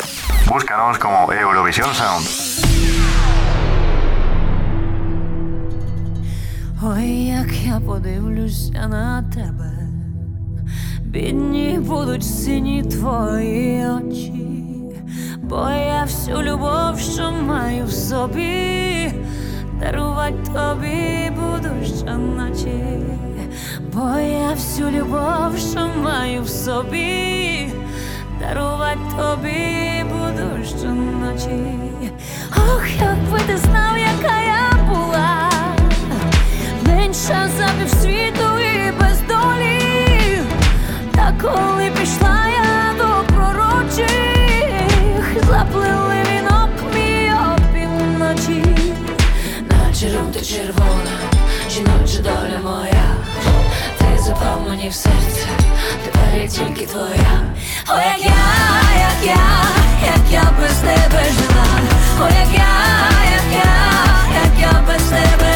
Búscanos 0.50 0.98
como 0.98 1.32
Eurovisión 1.32 1.94
Sound. 1.94 2.26
Ой, 6.82 7.26
як 7.26 7.52
я 7.52 7.80
подивлюся 7.80 8.88
на 8.88 9.22
тебе, 9.34 9.88
бідні 11.02 11.78
будуть 11.80 12.24
сині 12.24 12.82
твої 12.82 13.86
очі, 13.86 14.32
бо 15.42 15.70
я 15.70 16.02
всю 16.04 16.42
любов, 16.42 16.98
що 16.98 17.30
маю 17.30 17.84
в 17.84 17.92
собі, 17.92 19.12
дарувати 19.80 20.50
тобі 20.54 21.30
буду 21.36 21.68
щоночі, 21.96 23.00
бо 23.94 24.18
я 24.18 24.50
всю 24.52 24.90
любов, 24.90 25.58
що 25.58 25.88
маю 26.02 26.42
в 26.42 26.48
собі, 26.48 27.68
дарувати 28.40 29.00
тобі 29.16 30.04
буду 30.10 30.64
щоночі. 30.64 31.74
Ох, 32.56 32.84
якби 33.00 33.38
ти 33.46 33.56
знав, 33.56 33.98
яка 33.98 34.40
я 34.40 34.84
була 34.88 35.50
менша 36.86 37.48
за 37.56 37.68
півсвіту 37.78 38.58
і 38.58 38.92
без 39.00 39.20
долі. 39.20 39.78
Та 41.14 41.34
коли 41.42 41.90
пішла 42.00 42.38
я 42.48 42.94
до 42.98 43.34
пророчих, 43.34 44.08
заплили 45.48 46.22
вінок 46.32 46.70
мій 46.94 47.32
опівночі, 47.54 48.64
наче 49.68 50.18
рута 50.18 50.40
червона, 50.40 51.16
жіноча 51.70 52.18
доля 52.22 52.60
моя, 52.62 53.14
ти 53.98 54.22
запав 54.22 54.66
мені 54.68 54.88
в 54.88 54.94
серце, 54.94 55.46
тепер 56.04 56.42
я 56.42 56.48
тільки 56.48 56.86
твоя. 56.86 57.40
О, 57.92 57.98
як 57.98 58.20
я, 58.20 58.32
як 59.00 59.24
я, 59.24 59.42
як 60.06 60.30
я 60.30 60.44
без 60.60 60.76
тебе 60.76 61.24
жила, 61.24 61.66
о, 62.20 62.24
як 62.24 62.52
я, 62.54 62.72
як 63.32 63.52
я, 63.52 63.72
як 64.42 64.60
я 64.60 64.82
без 64.86 65.02
тебе 65.02 65.49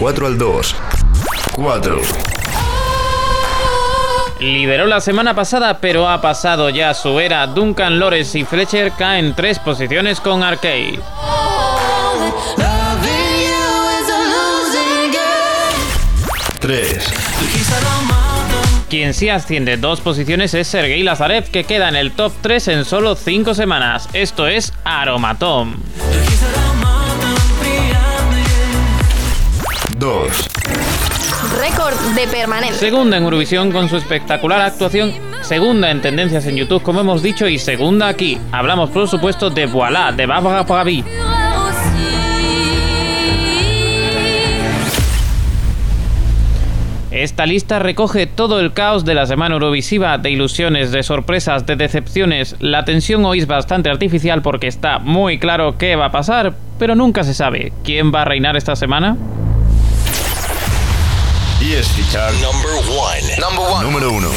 4 0.00 0.26
al 0.26 0.38
2. 0.38 0.76
4. 1.56 2.00
Liberó 4.40 4.86
la 4.86 4.98
semana 5.02 5.34
pasada, 5.34 5.78
pero 5.78 6.08
ha 6.08 6.22
pasado 6.22 6.70
ya 6.70 6.94
su 6.94 7.20
era. 7.20 7.46
Duncan 7.46 7.98
Lores 7.98 8.34
y 8.34 8.46
Fletcher 8.46 8.92
caen 8.92 9.34
tres 9.34 9.58
posiciones 9.58 10.18
con 10.20 10.42
Arcade. 10.42 10.98
Loving 12.56 13.10
you 13.44 13.90
is 14.00 14.08
a 14.08 14.20
losing 14.30 15.12
game. 15.12 15.76
3. 16.60 17.12
Quien 18.88 19.12
sí 19.12 19.28
asciende 19.28 19.76
dos 19.76 20.00
posiciones 20.00 20.54
es 20.54 20.66
Sergei 20.66 21.02
Lazarev, 21.02 21.50
que 21.50 21.64
queda 21.64 21.90
en 21.90 21.96
el 21.96 22.12
top 22.12 22.32
3 22.40 22.68
en 22.68 22.84
solo 22.86 23.16
5 23.16 23.52
semanas. 23.52 24.08
Esto 24.14 24.48
es 24.48 24.72
Aromatom. 24.84 25.76
2. 30.00 30.48
Récord 31.60 31.94
de 32.16 32.26
permanencia. 32.26 32.78
Segunda 32.78 33.18
en 33.18 33.24
Eurovisión 33.24 33.70
con 33.70 33.86
su 33.90 33.98
espectacular 33.98 34.62
actuación. 34.62 35.12
Segunda 35.42 35.90
en 35.90 36.00
tendencias 36.00 36.46
en 36.46 36.56
YouTube, 36.56 36.82
como 36.82 37.00
hemos 37.00 37.22
dicho, 37.22 37.46
y 37.46 37.58
segunda 37.58 38.08
aquí. 38.08 38.38
Hablamos, 38.50 38.88
por 38.88 39.06
supuesto, 39.08 39.50
de 39.50 39.66
Voilà, 39.66 40.10
de 40.12 40.24
Barbara 40.24 40.64
Pravi. 40.64 41.04
Esta 47.10 47.44
lista 47.44 47.78
recoge 47.78 48.26
todo 48.26 48.58
el 48.58 48.72
caos 48.72 49.04
de 49.04 49.14
la 49.14 49.26
semana 49.26 49.56
Eurovisiva, 49.56 50.16
de 50.16 50.30
ilusiones, 50.30 50.92
de 50.92 51.02
sorpresas, 51.02 51.66
de 51.66 51.76
decepciones. 51.76 52.56
La 52.60 52.86
tensión 52.86 53.22
hoy 53.26 53.40
es 53.40 53.46
bastante 53.46 53.90
artificial 53.90 54.40
porque 54.40 54.66
está 54.66 54.98
muy 54.98 55.38
claro 55.38 55.76
qué 55.76 55.94
va 55.94 56.06
a 56.06 56.10
pasar, 56.10 56.54
pero 56.78 56.94
nunca 56.94 57.22
se 57.22 57.34
sabe 57.34 57.74
quién 57.84 58.14
va 58.14 58.22
a 58.22 58.24
reinar 58.24 58.56
esta 58.56 58.76
semana. 58.76 59.18
Y 61.62 61.74
chart. 62.10 62.32
Number 62.40 62.72
one. 62.88 63.36
Number 63.38 63.64
one. 63.70 63.84
Número 63.84 64.10
1. 64.12 64.28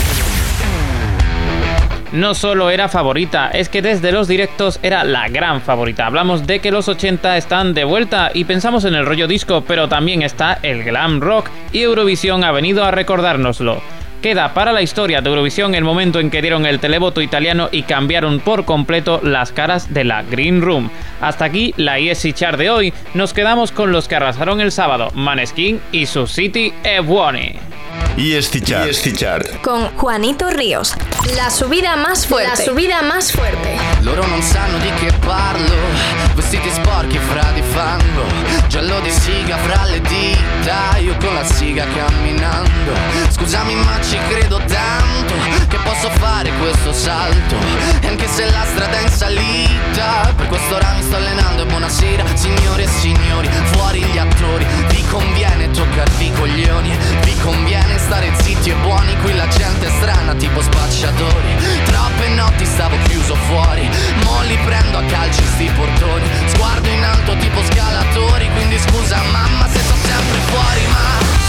no 2.11 2.35
solo 2.35 2.69
era 2.69 2.89
favorita, 2.89 3.49
es 3.49 3.69
que 3.69 3.81
desde 3.81 4.11
los 4.11 4.27
directos 4.27 4.77
era 4.83 5.03
la 5.03 5.29
gran 5.29 5.61
favorita. 5.61 6.05
Hablamos 6.05 6.45
de 6.45 6.59
que 6.59 6.69
los 6.71 6.87
80 6.87 7.37
están 7.37 7.73
de 7.73 7.85
vuelta 7.85 8.29
y 8.33 8.43
pensamos 8.43 8.85
en 8.85 8.93
el 8.93 9.05
rollo 9.05 9.27
disco, 9.27 9.63
pero 9.65 9.87
también 9.87 10.21
está 10.21 10.59
el 10.61 10.83
glam 10.83 11.21
rock 11.21 11.49
y 11.71 11.81
Eurovisión 11.81 12.43
ha 12.43 12.51
venido 12.51 12.83
a 12.83 12.91
recordárnoslo. 12.91 13.81
Queda 14.23 14.53
para 14.53 14.71
la 14.71 14.81
historia 14.81 15.19
de 15.19 15.29
Eurovisión 15.29 15.75
el 15.75 15.83
momento 15.83 16.21
en 16.21 16.31
que 16.31 16.41
dieron 16.41 16.65
el 16.65 16.79
televoto 16.79 17.21
italiano 17.21 17.67
y 17.73 17.83
cambiaron 17.83 18.39
por 18.39 18.63
completo 18.63 19.19
las 19.21 19.51
caras 19.51 19.93
de 19.93 20.05
la 20.05 20.23
Green 20.23 20.61
Room. 20.61 20.89
Hasta 21.19 21.43
aquí 21.43 21.73
la 21.75 21.99
ESI 21.99 22.31
Chart 22.31 22.57
de 22.57 22.69
hoy. 22.69 22.93
Nos 23.15 23.33
quedamos 23.33 23.73
con 23.73 23.91
los 23.91 24.07
que 24.07 24.15
arrasaron 24.15 24.61
el 24.61 24.71
sábado, 24.71 25.09
Maneskin 25.13 25.81
y 25.91 26.05
su 26.05 26.25
City 26.25 26.71
e. 28.15 28.89
EST 28.89 29.11
Chart. 29.15 29.61
Con 29.61 29.89
Juanito 29.95 30.49
Ríos. 30.49 30.93
La 31.35 31.49
subida 31.49 31.95
más 31.95 32.27
fuerte. 32.27 32.49
La 32.49 32.55
subida 32.55 33.01
más 33.01 33.31
fuerte. 33.31 33.77
Loro 34.03 34.25
non 34.27 34.41
sanno 34.41 34.77
di 34.79 34.91
che 34.99 35.11
parlo 35.25 35.75
Vestiti 36.35 36.69
sporchi 36.69 37.17
fra 37.17 37.51
di 37.53 37.61
fango 37.61 38.25
Giallo 38.67 38.99
di 38.99 39.09
siga 39.09 39.57
fra 39.57 39.85
le 39.85 40.01
dita 40.01 40.97
Io 40.97 41.15
con 41.17 41.33
la 41.33 41.45
siga 41.45 41.85
camminando 41.85 42.91
Scusami 43.29 43.75
ma 43.75 43.97
ci 44.01 44.17
credo 44.27 44.57
tanto 44.67 45.33
Che 45.69 45.77
posso 45.83 46.09
fare 46.19 46.51
questo 46.59 46.91
salto 46.91 47.55
E 48.01 48.07
anche 48.07 48.27
se 48.27 48.43
la 48.49 48.65
strada 48.65 48.97
è 48.97 49.03
in 49.03 49.09
salita 49.09 50.33
Per 50.35 50.47
questo 50.47 50.75
ora 50.75 50.93
mi 50.97 51.01
sto 51.03 51.15
allenando 51.15 51.61
e 51.61 51.65
buonasera 51.65 52.25
Signore 52.33 52.83
e 52.83 52.87
signori, 52.87 53.49
fuori 53.71 54.01
gli 54.03 54.17
attori 54.17 54.65
Vi 54.89 55.03
conviene 55.09 55.71
toccarvi 55.71 56.25
i 56.25 56.33
coglioni 56.33 56.97
Vi 57.23 57.37
conviene 57.39 57.97
stare 58.03 58.31
zitti 58.41 58.69
e 58.69 58.75
buoni 58.75 59.15
Qui 59.21 59.33
la 59.35 59.47
gente 59.47 59.87
è 59.87 59.89
strana 59.89 60.33
tipo 60.35 60.61
spacciatori. 60.61 61.55
Troppe 61.85 62.27
notti 62.29 62.65
stavo 62.65 62.97
chiuso 63.07 63.35
fuori 63.35 63.89
Mo 64.23 64.41
li 64.43 64.57
prendo 64.65 64.97
a 64.97 65.03
calci 65.03 65.43
sti 65.43 65.71
portoni. 65.75 66.27
Sguardo 66.47 66.87
in 66.89 67.03
alto 67.03 67.35
tipo 67.37 67.63
scalatori 67.71 68.49
Quindi 68.51 68.77
scusa 68.79 69.21
mamma 69.31 69.67
se 69.69 69.79
sto 69.79 69.95
sempre 69.95 70.39
fuori 70.51 70.87
Ma 70.87 71.42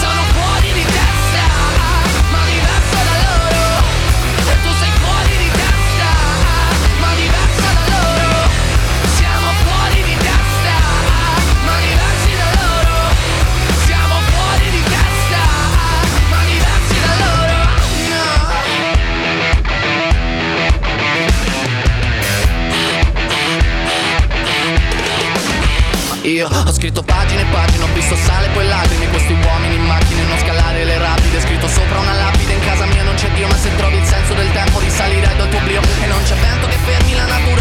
Io 26.25 26.49
ho 26.49 26.73
scritto 26.73 27.03
pagine 27.03 27.43
e 27.43 27.45
pagine, 27.53 27.85
ho 27.85 27.93
visto 27.93 28.17
sale 28.17 28.49
poi 28.55 28.67
lacrime. 28.67 29.09
Questi 29.11 29.33
uomini 29.33 29.75
in 29.75 29.85
macchine, 29.85 30.23
non 30.23 30.39
scalare 30.39 30.83
le 30.83 30.97
rapide. 30.97 31.39
Scritto 31.39 31.69
sopra 31.69 31.99
una 31.99 32.15
lapide, 32.15 32.55
in 32.55 32.61
casa 32.61 32.87
mia 32.87 33.03
non 33.03 33.15
c'è 33.15 33.29
Dio 33.33 33.47
Ma 33.47 33.57
se 33.57 33.69
trovi 33.77 33.99
il 33.99 34.05
senso 34.07 34.33
del 34.33 34.51
tempo 34.53 34.79
risalirai 34.79 35.37
dal 35.37 35.49
tuo 35.51 35.59
oblio. 35.59 35.83
E 35.83 36.07
non 36.07 36.23
c'è 36.23 36.35
vento 36.37 36.67
che 36.67 36.77
fermi 36.83 37.15
la 37.15 37.27
naturale 37.27 37.54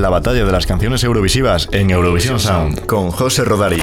La 0.00 0.08
batalla 0.08 0.46
de 0.46 0.50
las 0.50 0.64
canciones 0.64 1.04
eurovisivas 1.04 1.68
en 1.72 1.90
Eurovisión 1.90 2.40
Sound 2.40 2.86
con 2.86 3.10
José 3.10 3.44
Rodari. 3.44 3.82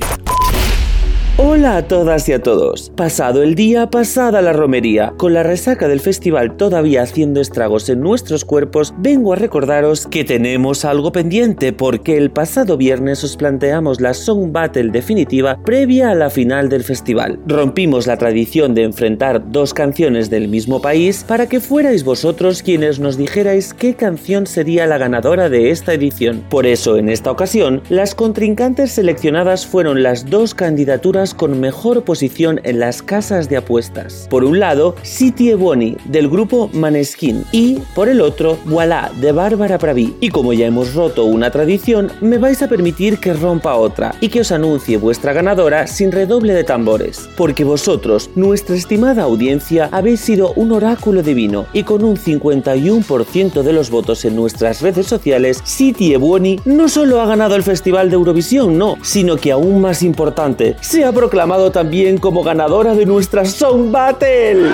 Hola 1.58 1.78
a 1.78 1.88
todas 1.88 2.30
y 2.30 2.34
a 2.34 2.44
todos. 2.44 2.92
Pasado 2.96 3.42
el 3.42 3.56
día, 3.56 3.90
pasada 3.90 4.44
la 4.44 4.54
romería, 4.54 5.16
con 5.18 5.34
la 5.34 5.42
resaca 5.42 5.88
del 5.88 6.02
festival 6.02 6.56
todavía 6.56 7.02
haciendo 7.02 7.42
estragos 7.42 7.90
en 7.90 8.00
nuestros 8.00 8.46
cuerpos, 8.46 8.94
vengo 9.00 9.34
a 9.34 9.38
recordaros 9.38 10.06
que 10.06 10.24
tenemos 10.24 10.86
algo 10.86 11.12
pendiente 11.12 11.74
porque 11.74 12.16
el 12.16 12.30
pasado 12.30 12.78
viernes 12.78 13.24
os 13.24 13.38
planteamos 13.38 14.02
la 14.02 14.14
Song 14.14 14.52
Battle 14.52 14.92
definitiva 14.92 15.58
previa 15.66 16.12
a 16.12 16.16
la 16.16 16.30
final 16.30 16.70
del 16.70 16.84
festival. 16.84 17.40
Rompimos 17.48 18.06
la 18.06 18.18
tradición 18.18 18.76
de 18.76 18.84
enfrentar 18.84 19.52
dos 19.52 19.74
canciones 19.74 20.30
del 20.30 20.50
mismo 20.50 20.80
país 20.80 21.26
para 21.28 21.50
que 21.50 21.60
fuerais 21.60 22.04
vosotros 22.04 22.62
quienes 22.62 23.00
nos 23.00 23.18
dijerais 23.18 23.74
qué 23.74 23.96
canción 23.96 24.46
sería 24.46 24.86
la 24.86 25.00
ganadora 25.00 25.50
de 25.50 25.72
esta 25.72 25.96
edición. 25.96 26.44
Por 26.52 26.68
eso, 26.68 26.98
en 26.98 27.10
esta 27.10 27.32
ocasión, 27.32 27.82
las 27.90 28.14
contrincantes 28.14 28.92
seleccionadas 28.92 29.66
fueron 29.66 30.04
las 30.04 30.30
dos 30.30 30.54
candidaturas 30.54 31.34
con 31.34 31.47
mejor 31.50 32.04
posición 32.04 32.60
en 32.64 32.80
las 32.80 33.02
casas 33.02 33.50
de 33.50 33.58
apuestas. 33.58 34.28
Por 34.30 34.44
un 34.44 34.60
lado, 34.60 34.96
City 35.04 35.52
Ebony 35.52 35.98
del 36.06 36.30
grupo 36.30 36.70
Maneskin 36.74 37.46
y, 37.52 37.80
por 37.96 38.10
el 38.10 38.22
otro, 38.22 38.58
Voilà 38.66 39.12
de 39.20 39.32
Bárbara 39.32 39.78
Praví. 39.78 40.16
Y 40.20 40.30
como 40.30 40.54
ya 40.54 40.66
hemos 40.66 40.94
roto 40.94 41.26
una 41.26 41.52
tradición, 41.52 42.12
me 42.22 42.38
vais 42.38 42.62
a 42.62 42.68
permitir 42.68 43.20
que 43.20 43.34
rompa 43.34 43.76
otra 43.76 44.16
y 44.22 44.30
que 44.30 44.42
os 44.42 44.52
anuncie 44.52 44.98
vuestra 44.98 45.34
ganadora 45.34 45.88
sin 45.88 46.12
redoble 46.12 46.54
de 46.54 46.64
tambores. 46.64 47.30
Porque 47.38 47.64
vosotros, 47.64 48.30
nuestra 48.36 48.76
estimada 48.76 49.24
audiencia, 49.24 49.90
habéis 49.92 50.22
sido 50.22 50.54
un 50.54 50.72
oráculo 50.72 51.24
divino 51.24 51.66
y 51.74 51.84
con 51.84 52.04
un 52.04 52.18
51% 52.18 53.62
de 53.62 53.74
los 53.74 53.90
votos 53.90 54.26
en 54.26 54.36
nuestras 54.36 54.82
redes 54.82 55.08
sociales, 55.08 55.62
City 55.64 56.14
Ebony 56.14 56.60
no 56.66 56.90
solo 56.90 57.22
ha 57.22 57.26
ganado 57.26 57.56
el 57.56 57.64
Festival 57.64 58.10
de 58.10 58.16
Eurovisión, 58.16 58.78
no, 58.78 58.98
sino 59.02 59.38
que 59.38 59.52
aún 59.52 59.82
más 59.82 60.04
importante, 60.04 60.76
se 60.82 61.06
ha 61.06 61.12
proclamado 61.12 61.37
también 61.72 62.18
como 62.18 62.42
ganadora 62.42 62.96
de 62.96 63.06
nuestra 63.06 63.46
Song 63.46 63.92
Battle. 63.92 64.74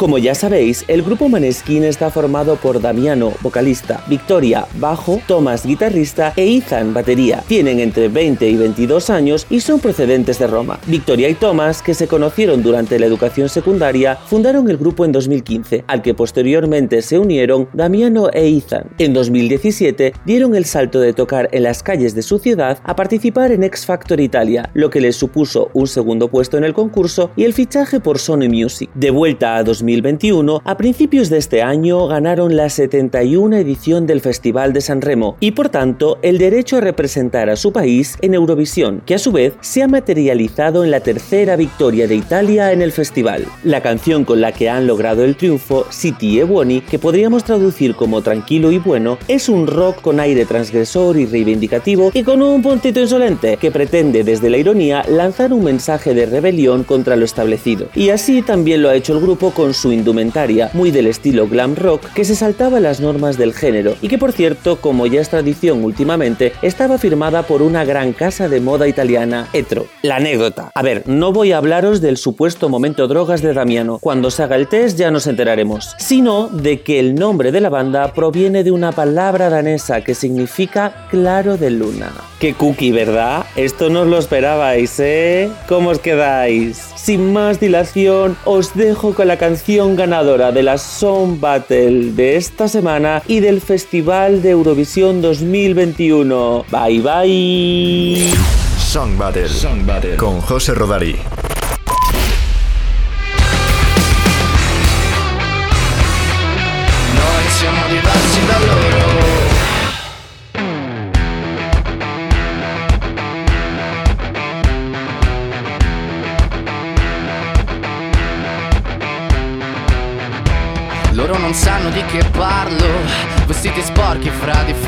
Como 0.00 0.16
ya 0.16 0.34
sabéis, 0.34 0.86
el 0.88 1.02
grupo 1.02 1.28
Maneskin 1.28 1.84
está 1.84 2.10
formado 2.10 2.56
por 2.56 2.80
Damiano, 2.80 3.34
vocalista, 3.42 4.02
Victoria, 4.06 4.66
bajo, 4.76 5.20
Thomas, 5.26 5.66
guitarrista 5.66 6.32
e 6.36 6.56
Ethan, 6.56 6.94
batería. 6.94 7.44
Tienen 7.46 7.80
entre 7.80 8.08
20 8.08 8.48
y 8.48 8.56
22 8.56 9.10
años 9.10 9.46
y 9.50 9.60
son 9.60 9.78
procedentes 9.78 10.38
de 10.38 10.46
Roma. 10.46 10.80
Victoria 10.86 11.28
y 11.28 11.34
Thomas, 11.34 11.82
que 11.82 11.92
se 11.92 12.08
conocieron 12.08 12.62
durante 12.62 12.98
la 12.98 13.04
educación 13.04 13.50
secundaria, 13.50 14.16
fundaron 14.16 14.70
el 14.70 14.78
grupo 14.78 15.04
en 15.04 15.12
2015, 15.12 15.84
al 15.86 16.00
que 16.00 16.14
posteriormente 16.14 17.02
se 17.02 17.18
unieron 17.18 17.68
Damiano 17.74 18.30
e 18.32 18.56
Ethan. 18.56 18.88
En 18.96 19.12
2017 19.12 20.14
dieron 20.24 20.56
el 20.56 20.64
salto 20.64 21.00
de 21.00 21.12
tocar 21.12 21.50
en 21.52 21.64
las 21.64 21.82
calles 21.82 22.14
de 22.14 22.22
su 22.22 22.38
ciudad 22.38 22.78
a 22.84 22.96
participar 22.96 23.52
en 23.52 23.64
X 23.64 23.84
Factor 23.84 24.18
Italia, 24.18 24.70
lo 24.72 24.88
que 24.88 25.02
les 25.02 25.16
supuso 25.16 25.68
un 25.74 25.86
segundo 25.86 26.28
puesto 26.28 26.56
en 26.56 26.64
el 26.64 26.72
concurso 26.72 27.32
y 27.36 27.44
el 27.44 27.52
fichaje 27.52 28.00
por 28.00 28.18
Sony 28.18 28.48
Music. 28.48 28.88
De 28.94 29.10
vuelta 29.10 29.58
a 29.58 29.62
2021, 29.90 30.62
a 30.64 30.76
principios 30.76 31.30
de 31.30 31.38
este 31.38 31.62
año 31.62 32.06
ganaron 32.06 32.54
la 32.54 32.68
71 32.68 33.56
edición 33.56 34.06
del 34.06 34.20
Festival 34.20 34.72
de 34.72 34.80
San 34.80 35.00
Remo 35.00 35.36
y 35.40 35.50
por 35.50 35.68
tanto 35.68 36.18
el 36.22 36.38
derecho 36.38 36.76
a 36.76 36.80
representar 36.80 37.50
a 37.50 37.56
su 37.56 37.72
país 37.72 38.16
en 38.20 38.34
Eurovisión, 38.34 39.02
que 39.04 39.16
a 39.16 39.18
su 39.18 39.32
vez 39.32 39.54
se 39.60 39.82
ha 39.82 39.88
materializado 39.88 40.84
en 40.84 40.92
la 40.92 41.00
tercera 41.00 41.56
victoria 41.56 42.06
de 42.06 42.14
Italia 42.14 42.72
en 42.72 42.82
el 42.82 42.92
festival. 42.92 43.46
La 43.64 43.80
canción 43.80 44.24
con 44.24 44.40
la 44.40 44.52
que 44.52 44.70
han 44.70 44.86
logrado 44.86 45.24
el 45.24 45.36
triunfo, 45.36 45.86
City 45.90 46.38
e 46.38 46.44
Buoni, 46.44 46.82
que 46.82 47.00
podríamos 47.00 47.42
traducir 47.42 47.96
como 47.96 48.22
tranquilo 48.22 48.70
y 48.70 48.78
bueno, 48.78 49.18
es 49.26 49.48
un 49.48 49.66
rock 49.66 50.00
con 50.00 50.20
aire 50.20 50.44
transgresor 50.44 51.16
y 51.16 51.26
reivindicativo 51.26 52.12
y 52.14 52.22
con 52.22 52.42
un 52.42 52.62
puntito 52.62 53.00
insolente 53.00 53.56
que 53.56 53.72
pretende 53.72 54.22
desde 54.22 54.50
la 54.50 54.58
ironía 54.58 55.04
lanzar 55.08 55.52
un 55.52 55.64
mensaje 55.64 56.14
de 56.14 56.26
rebelión 56.26 56.84
contra 56.84 57.16
lo 57.16 57.24
establecido. 57.24 57.88
Y 57.94 58.10
así 58.10 58.42
también 58.42 58.82
lo 58.82 58.88
ha 58.88 58.94
hecho 58.94 59.14
el 59.14 59.20
grupo 59.20 59.50
con 59.50 59.74
su 59.80 59.92
indumentaria, 59.92 60.70
muy 60.74 60.90
del 60.90 61.06
estilo 61.06 61.48
glam 61.48 61.74
rock, 61.74 62.12
que 62.12 62.26
se 62.26 62.36
saltaba 62.36 62.80
las 62.80 63.00
normas 63.00 63.38
del 63.38 63.54
género 63.54 63.94
y 64.02 64.08
que 64.08 64.18
por 64.18 64.32
cierto, 64.32 64.80
como 64.80 65.06
ya 65.06 65.22
es 65.22 65.30
tradición 65.30 65.82
últimamente, 65.82 66.52
estaba 66.60 66.98
firmada 66.98 67.44
por 67.44 67.62
una 67.62 67.84
gran 67.84 68.12
casa 68.12 68.48
de 68.48 68.60
moda 68.60 68.86
italiana, 68.86 69.48
Etro. 69.54 69.86
La 70.02 70.16
anécdota. 70.16 70.70
A 70.74 70.82
ver, 70.82 71.04
no 71.06 71.32
voy 71.32 71.52
a 71.52 71.58
hablaros 71.58 72.02
del 72.02 72.18
supuesto 72.18 72.68
momento 72.68 73.08
drogas 73.08 73.40
de 73.40 73.54
Damiano. 73.54 73.98
Cuando 73.98 74.30
se 74.30 74.42
haga 74.42 74.56
el 74.56 74.68
test 74.68 74.98
ya 74.98 75.10
nos 75.10 75.26
enteraremos. 75.26 75.94
Sino 75.98 76.48
de 76.48 76.82
que 76.82 77.00
el 77.00 77.14
nombre 77.14 77.50
de 77.50 77.62
la 77.62 77.70
banda 77.70 78.12
proviene 78.12 78.62
de 78.62 78.72
una 78.72 78.92
palabra 78.92 79.48
danesa 79.48 80.02
que 80.02 80.14
significa 80.14 81.06
claro 81.10 81.56
de 81.56 81.70
luna. 81.70 82.12
Qué 82.38 82.54
cookie, 82.54 82.92
¿verdad? 82.92 83.44
Esto 83.56 83.90
no 83.90 84.02
os 84.02 84.08
lo 84.08 84.18
esperabais, 84.18 84.98
¿eh? 84.98 85.50
¿Cómo 85.68 85.90
os 85.90 85.98
quedáis? 85.98 86.78
Sin 86.96 87.32
más 87.32 87.60
dilación, 87.60 88.36
os 88.44 88.74
dejo 88.74 89.14
con 89.14 89.28
la 89.28 89.36
canción 89.36 89.69
ganadora 89.78 90.50
de 90.50 90.64
la 90.64 90.78
Song 90.78 91.38
Battle 91.38 92.12
de 92.12 92.36
esta 92.36 92.66
semana 92.66 93.22
y 93.28 93.38
del 93.38 93.60
Festival 93.60 94.42
de 94.42 94.50
Eurovisión 94.50 95.22
2021. 95.22 96.64
Bye 96.70 97.00
bye. 97.00 98.32
Song 98.78 99.16
Battle, 99.16 99.48
Song 99.48 99.86
Battle 99.86 100.16
con 100.16 100.40
José 100.40 100.74
Rodari. 100.74 101.16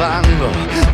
van 0.03 0.32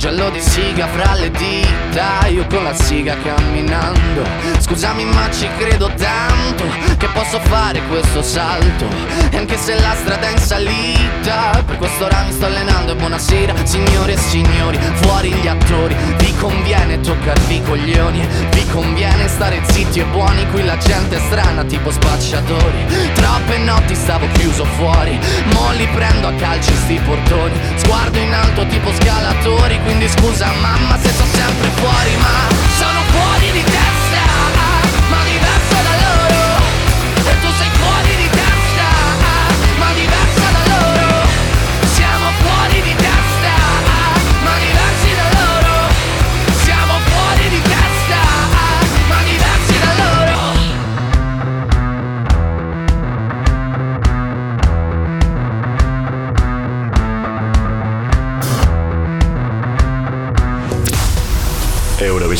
Giallo 0.08 0.30
di 0.30 0.40
siga 0.40 0.86
fra 0.86 1.12
le 1.16 1.30
dita 1.30 2.26
Io 2.28 2.46
con 2.46 2.64
la 2.64 2.72
siga 2.72 3.14
camminando. 3.22 4.24
Scusami 4.58 5.04
ma 5.04 5.30
ci 5.30 5.46
credo 5.58 5.92
tanto 5.96 6.64
Che 6.96 7.08
posso 7.08 7.38
fare 7.40 7.82
questo 7.88 8.22
salto. 8.22 8.86
E 9.30 9.36
anche 9.36 9.58
se 9.58 9.78
la 9.78 9.94
strada 9.94 10.28
è 10.28 10.30
in 10.30 10.38
salita 10.38 11.62
Per 11.62 11.76
questo 11.76 12.06
ora 12.06 12.22
mi 12.22 12.32
sto 12.32 12.46
allenando. 12.46 12.92
E 12.92 12.94
buonasera 12.94 13.52
signore 13.64 14.14
e 14.14 14.16
signori 14.16 14.78
Fuori 14.94 15.30
gli 15.30 15.46
attori. 15.46 15.94
Vi 16.16 16.34
conviene 16.36 17.00
toccarvi 17.00 17.56
i 17.56 17.62
coglioni 17.62 18.26
Vi 18.50 18.66
conviene 18.68 19.28
stare 19.28 19.60
zitti 19.64 20.00
e 20.00 20.04
buoni. 20.04 20.48
Qui 20.50 20.64
la 20.64 20.78
gente 20.78 21.16
è 21.16 21.20
strana 21.20 21.64
tipo 21.64 21.90
spacciatori. 21.90 23.12
Troppe 23.12 23.58
notti 23.58 23.94
stavo 23.94 24.26
chiuso 24.38 24.64
fuori 24.64 25.18
Mo 25.52 25.66
prendo 25.92 26.28
a 26.28 26.32
calci 26.32 26.74
sti 26.74 26.98
portoni. 27.04 27.60
Sguardo 27.76 28.18
in 28.18 28.32
alto 28.32 28.66
tipo 28.66 28.90
scalatori 28.94 29.78
Quindi 29.82 30.07
scusa 30.16 30.52
mamma 30.60 30.98
se 31.02 31.08
sto 31.10 31.24
sempre 31.32 31.70
fuori 31.76 32.16
Ma 32.16 32.48
sono 32.78 32.97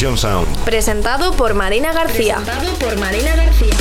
Eurovisión 0.01 0.17
Sound. 0.17 0.65
Presentado 0.65 1.33
por 1.33 1.55
Marina 1.55 1.93
García. 1.93 2.37
Presentado 2.37 2.73
por 2.75 2.97
Marina 3.01 3.35
García. 3.35 3.75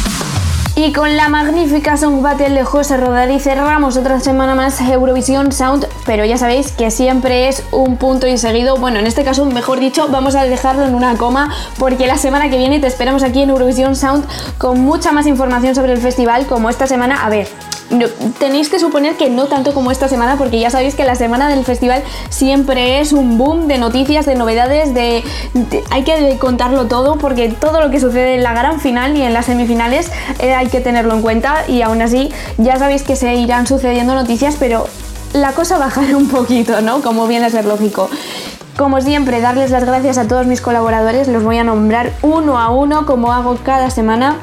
Y 0.74 0.92
con 0.92 1.16
la 1.16 1.30
magnífica 1.30 1.96
Song 1.96 2.24
Battle 2.24 2.50
de 2.50 2.64
José 2.64 2.98
Rodari 2.98 3.40
cerramos 3.40 3.98
otra 3.98 4.20
semana 4.20 4.56
más 4.56 4.82
Eurovisión 4.82 5.52
Sound, 5.52 5.88
pero 6.08 6.26
ya 6.26 6.38
sabéis 6.38 6.72
que 6.72 6.90
siempre 6.90 7.50
es 7.50 7.64
un 7.72 7.98
punto 7.98 8.26
y 8.26 8.40
seguido. 8.40 8.78
Bueno, 8.78 8.98
en 8.98 9.06
este 9.06 9.24
caso, 9.24 9.46
mejor 9.46 9.80
dicho, 9.80 10.08
vamos 10.08 10.34
a 10.34 10.46
dejarlo 10.46 10.86
en 10.86 10.96
una 10.96 11.16
coma 11.18 11.54
porque 11.78 12.08
la 12.08 12.18
semana 12.18 12.50
que 12.50 12.58
viene 12.58 12.80
te 12.80 12.88
esperamos 12.88 13.22
aquí 13.22 13.44
en 13.44 13.52
Eurovisión 13.52 13.96
Sound 13.96 14.26
con 14.58 14.80
mucha 14.80 15.12
más 15.12 15.28
información 15.28 15.76
sobre 15.76 15.94
el 15.94 16.00
festival 16.00 16.48
como 16.48 16.72
esta 16.72 16.88
semana. 16.88 17.26
A 17.26 17.30
ver, 17.30 17.48
no- 17.90 18.08
tenéis 18.40 18.70
que 18.70 18.80
suponer 18.80 19.16
que 19.16 19.30
no 19.30 19.46
tanto 19.46 19.74
como 19.74 19.92
esta 19.92 20.08
semana, 20.08 20.36
porque 20.38 20.60
ya 20.60 20.70
sabéis 20.70 20.96
que 20.96 21.04
la 21.06 21.16
semana 21.16 21.50
del 21.50 21.64
festival 21.66 22.04
siempre 22.30 23.00
es 23.00 23.14
un 23.14 23.38
boom 23.38 23.68
de 23.68 23.78
noticias, 23.78 24.26
de 24.26 24.36
novedades, 24.36 24.94
de, 24.94 25.24
hay 25.90 26.04
que 26.04 26.38
contarlo 26.40 26.86
todo, 26.88 27.18
porque 27.18 27.50
todo 27.50 27.82
lo 27.82 27.90
que 27.90 28.00
sucede 28.00 28.36
en 28.36 28.44
la 28.44 28.54
gran 28.54 28.80
final 28.80 29.16
y 29.18 29.22
en 29.22 29.34
las 29.34 29.46
semifinales 29.46 30.12
eh, 30.40 30.54
hay 30.54 30.68
que 30.68 30.80
tenerlo 30.80 31.14
en 31.14 31.22
cuenta 31.22 31.64
y 31.68 31.82
aún 31.82 32.02
así 32.02 32.32
ya 32.58 32.78
sabéis 32.78 33.04
que 33.04 33.16
se 33.16 33.36
irán 33.36 33.68
sucediendo 33.68 34.14
noticias, 34.16 34.56
pero 34.60 34.88
la 35.34 35.52
cosa 35.54 35.78
bajará 35.78 36.16
un 36.18 36.30
poquito, 36.30 36.82
¿no? 36.82 37.02
Como 37.02 37.28
viene 37.28 37.46
a 37.46 37.50
ser 37.50 37.66
lógico. 37.66 38.10
Como 38.78 39.02
siempre, 39.02 39.42
darles 39.42 39.72
las 39.72 39.86
gracias 39.86 40.18
a 40.20 40.28
todos 40.28 40.46
mis 40.46 40.62
colaboradores, 40.62 41.28
los 41.28 41.44
voy 41.44 41.58
a 41.58 41.64
nombrar 41.64 42.12
uno 42.22 42.60
a 42.60 42.70
uno 42.70 43.06
como 43.08 43.34
hago 43.34 43.58
cada 43.64 43.90
semana. 43.90 44.38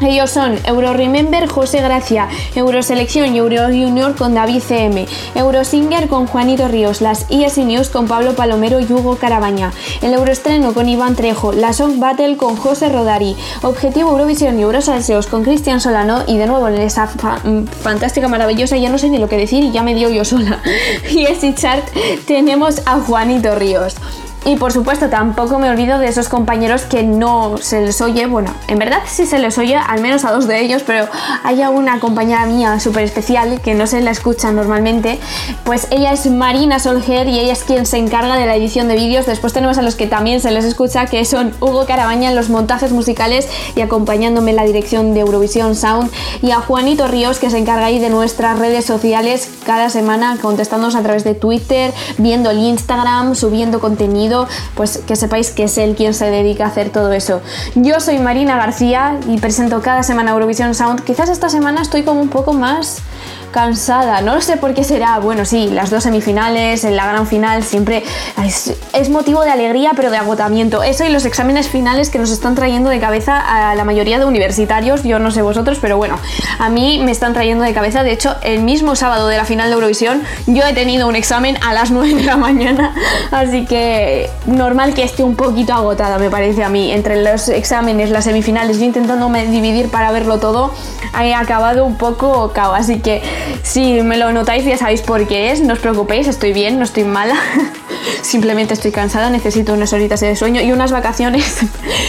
Ellos 0.00 0.30
son 0.30 0.56
Euro 0.64 0.92
Remember 0.92 1.48
José 1.48 1.80
Gracia, 1.82 2.28
Euroselección 2.54 3.34
y 3.34 3.38
Euro 3.38 3.64
Junior 3.66 4.14
con 4.14 4.32
David 4.32 4.62
CM, 4.62 5.06
Eurosinger 5.34 6.06
con 6.06 6.28
Juanito 6.28 6.68
Ríos, 6.68 7.00
las 7.00 7.26
ESI 7.30 7.64
News 7.64 7.88
con 7.88 8.06
Pablo 8.06 8.34
Palomero 8.34 8.78
y 8.78 8.84
Hugo 8.84 9.16
Carabaña, 9.16 9.72
el 10.00 10.14
Euroestreno 10.14 10.72
con 10.72 10.88
Iván 10.88 11.16
Trejo, 11.16 11.52
la 11.52 11.72
Song 11.72 11.98
Battle 11.98 12.36
con 12.36 12.54
José 12.54 12.90
Rodari, 12.90 13.34
Objetivo 13.62 14.10
Eurovisión 14.10 14.56
y 14.58 14.62
Eurosalseos 14.62 15.26
con 15.26 15.42
Cristian 15.42 15.80
Solano 15.80 16.22
y 16.28 16.36
de 16.36 16.46
nuevo 16.46 16.68
en 16.68 16.80
esa 16.80 17.06
mm, 17.06 17.64
fantástica, 17.64 18.28
maravillosa, 18.28 18.76
ya 18.76 18.90
no 18.90 18.98
sé 18.98 19.08
ni 19.10 19.18
lo 19.18 19.28
que 19.28 19.36
decir 19.36 19.64
y 19.64 19.72
ya 19.72 19.82
me 19.82 19.94
dio 19.94 20.10
yo 20.10 20.24
sola. 20.24 20.62
Y 21.10 21.24
ese 21.24 21.54
chart 21.54 21.84
tenemos 22.26 22.82
a 22.86 23.00
Juanito 23.00 23.54
Ríos. 23.56 23.96
Y 24.44 24.56
por 24.56 24.72
supuesto 24.72 25.08
tampoco 25.08 25.58
me 25.58 25.68
olvido 25.68 25.98
de 25.98 26.08
esos 26.08 26.28
compañeros 26.28 26.82
que 26.82 27.02
no 27.02 27.58
se 27.58 27.82
les 27.82 28.00
oye, 28.00 28.26
bueno, 28.26 28.54
en 28.68 28.78
verdad 28.78 29.00
sí 29.06 29.26
se 29.26 29.38
les 29.38 29.58
oye, 29.58 29.76
al 29.76 30.00
menos 30.00 30.24
a 30.24 30.32
dos 30.32 30.46
de 30.46 30.60
ellos, 30.60 30.82
pero 30.86 31.06
hay 31.44 31.60
una 31.62 32.00
compañera 32.00 32.46
mía 32.46 32.80
súper 32.80 33.02
especial 33.02 33.60
que 33.60 33.74
no 33.74 33.86
se 33.86 34.00
la 34.00 34.10
escucha 34.10 34.50
normalmente, 34.50 35.18
pues 35.64 35.88
ella 35.90 36.12
es 36.12 36.24
Marina 36.30 36.78
Solger 36.78 37.28
y 37.28 37.40
ella 37.40 37.52
es 37.52 37.64
quien 37.64 37.84
se 37.84 37.98
encarga 37.98 38.36
de 38.36 38.46
la 38.46 38.54
edición 38.54 38.88
de 38.88 38.94
vídeos. 38.94 39.26
Después 39.26 39.52
tenemos 39.52 39.76
a 39.76 39.82
los 39.82 39.96
que 39.96 40.06
también 40.06 40.40
se 40.40 40.50
les 40.50 40.64
escucha, 40.64 41.06
que 41.06 41.24
son 41.24 41.52
Hugo 41.60 41.84
Carabaña 41.84 42.30
en 42.30 42.36
los 42.36 42.48
montajes 42.48 42.92
musicales 42.92 43.48
y 43.74 43.82
acompañándome 43.82 44.50
en 44.50 44.56
la 44.56 44.64
dirección 44.64 45.14
de 45.14 45.20
Eurovisión 45.20 45.74
Sound, 45.74 46.10
y 46.42 46.52
a 46.52 46.60
Juanito 46.60 47.06
Ríos 47.08 47.38
que 47.38 47.50
se 47.50 47.58
encarga 47.58 47.86
ahí 47.86 47.98
de 47.98 48.08
nuestras 48.08 48.58
redes 48.58 48.84
sociales 48.84 49.50
cada 49.66 49.90
semana, 49.90 50.38
contestándonos 50.40 50.94
a 50.94 51.02
través 51.02 51.24
de 51.24 51.34
Twitter, 51.34 51.92
viendo 52.16 52.50
el 52.50 52.58
Instagram, 52.58 53.34
subiendo 53.34 53.80
contenido 53.80 54.27
pues 54.74 54.98
que 54.98 55.16
sepáis 55.16 55.50
que 55.50 55.64
es 55.64 55.78
él 55.78 55.94
quien 55.96 56.14
se 56.14 56.26
dedica 56.26 56.64
a 56.64 56.68
hacer 56.68 56.90
todo 56.90 57.12
eso. 57.12 57.40
Yo 57.74 58.00
soy 58.00 58.18
Marina 58.18 58.56
García 58.56 59.18
y 59.26 59.38
presento 59.38 59.80
cada 59.82 60.02
semana 60.02 60.32
Eurovisión 60.32 60.74
Sound. 60.74 61.04
Quizás 61.04 61.28
esta 61.28 61.48
semana 61.48 61.82
estoy 61.82 62.02
como 62.02 62.20
un 62.20 62.28
poco 62.28 62.52
más 62.52 63.02
cansada, 63.50 64.20
no 64.20 64.40
sé 64.40 64.56
por 64.56 64.74
qué 64.74 64.84
será. 64.84 65.18
Bueno, 65.18 65.44
sí, 65.44 65.68
las 65.68 65.90
dos 65.90 66.02
semifinales, 66.02 66.84
en 66.84 66.96
la 66.96 67.06
gran 67.06 67.26
final, 67.26 67.62
siempre 67.62 68.02
es, 68.44 69.08
motivo 69.10 69.42
de 69.42 69.50
alegría, 69.50 69.92
pero 69.96 70.10
de 70.10 70.18
agotamiento. 70.18 70.82
Eso 70.82 71.04
y 71.04 71.08
los 71.08 71.24
exámenes 71.24 71.68
finales 71.68 72.10
que 72.10 72.18
nos 72.18 72.30
están 72.30 72.54
trayendo 72.54 72.90
de 72.90 73.00
cabeza 73.00 73.38
a 73.38 73.74
la 73.74 73.84
mayoría 73.84 74.18
de 74.18 74.26
universitarios, 74.26 75.02
yo 75.02 75.18
no 75.18 75.30
sé 75.30 75.42
vosotros, 75.42 75.78
pero 75.80 75.96
bueno, 75.96 76.18
a 76.58 76.68
mí 76.68 77.00
me 77.02 77.10
están 77.10 77.32
trayendo 77.32 77.64
de 77.64 77.72
cabeza. 77.72 78.02
De 78.02 78.12
hecho, 78.12 78.36
el 78.42 78.60
mismo 78.60 78.96
sábado 78.96 79.28
de 79.28 79.36
la 79.36 79.44
final 79.44 79.68
de 79.68 79.74
Eurovisión, 79.74 80.22
yo 80.46 80.64
he 80.66 80.74
tenido 80.74 81.08
un 81.08 81.16
examen 81.16 81.56
a 81.62 81.72
las 81.72 81.90
9 81.98 82.14
de 82.14 82.24
la 82.24 82.36
mañana, 82.36 82.94
así 83.30 83.64
que 83.64 84.30
normal 84.46 84.94
que 84.94 85.02
esté 85.02 85.22
un 85.22 85.36
poquito 85.36 85.72
agotada, 85.72 86.18
me 86.18 86.30
parece 86.30 86.64
a 86.64 86.68
mí. 86.68 86.92
Entre 86.92 87.22
los 87.22 87.48
exámenes, 87.48 88.10
las 88.10 88.24
semifinales, 88.24 88.78
yo 88.78 88.84
intentándome 88.84 89.46
dividir 89.46 89.90
para 89.90 90.12
verlo 90.12 90.38
todo, 90.38 90.72
he 91.20 91.34
acabado 91.34 91.84
un 91.84 91.96
poco 91.96 92.52
cao, 92.52 92.74
así 92.74 93.00
que 93.00 93.22
si 93.62 94.02
me 94.02 94.16
lo 94.16 94.32
notáis 94.32 94.64
ya 94.64 94.76
sabéis 94.76 95.02
por 95.02 95.26
qué 95.26 95.50
es, 95.50 95.60
no 95.60 95.74
os 95.74 95.78
preocupéis, 95.78 96.26
estoy 96.28 96.52
bien, 96.52 96.78
no 96.78 96.84
estoy 96.84 97.04
mala, 97.04 97.34
simplemente 98.22 98.74
estoy 98.74 98.92
cansada, 98.92 99.30
necesito 99.30 99.72
unas 99.72 99.92
horitas 99.92 100.20
de 100.20 100.34
sueño 100.36 100.60
y 100.60 100.72
unas 100.72 100.92
vacaciones, 100.92 101.58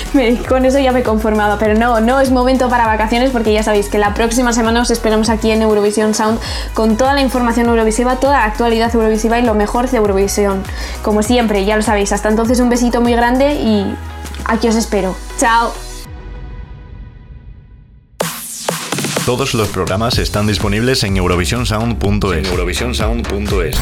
con 0.49 0.65
eso 0.65 0.79
ya 0.79 0.91
me 0.91 0.99
he 0.99 1.03
conformado, 1.03 1.57
pero 1.59 1.75
no, 1.75 1.99
no 1.99 2.19
es 2.19 2.31
momento 2.31 2.69
para 2.69 2.85
vacaciones 2.85 3.31
porque 3.31 3.53
ya 3.53 3.63
sabéis 3.63 3.89
que 3.89 3.97
la 3.97 4.13
próxima 4.13 4.53
semana 4.53 4.81
os 4.81 4.91
esperamos 4.91 5.29
aquí 5.29 5.51
en 5.51 5.61
Eurovisión 5.61 6.13
Sound 6.13 6.39
con 6.73 6.97
toda 6.97 7.13
la 7.13 7.21
información 7.21 7.67
eurovisiva, 7.67 8.17
toda 8.17 8.39
la 8.39 8.45
actualidad 8.45 8.93
eurovisiva 8.93 9.39
y 9.39 9.43
lo 9.43 9.53
mejor 9.53 9.89
de 9.89 9.97
Eurovisión, 9.97 10.63
como 11.03 11.23
siempre, 11.23 11.65
ya 11.65 11.75
lo 11.75 11.81
sabéis, 11.81 12.11
hasta 12.11 12.29
entonces 12.29 12.59
un 12.59 12.69
besito 12.69 13.01
muy 13.01 13.13
grande 13.13 13.55
y 13.55 13.85
aquí 14.45 14.67
os 14.67 14.75
espero, 14.75 15.15
chao. 15.37 15.88
Todos 19.29 19.53
los 19.53 19.67
programas 19.67 20.17
están 20.17 20.47
disponibles 20.47 21.03
en 21.03 21.15
eurovisionsound.es. 21.15 22.49
eurovisionsound.es. 22.49 23.77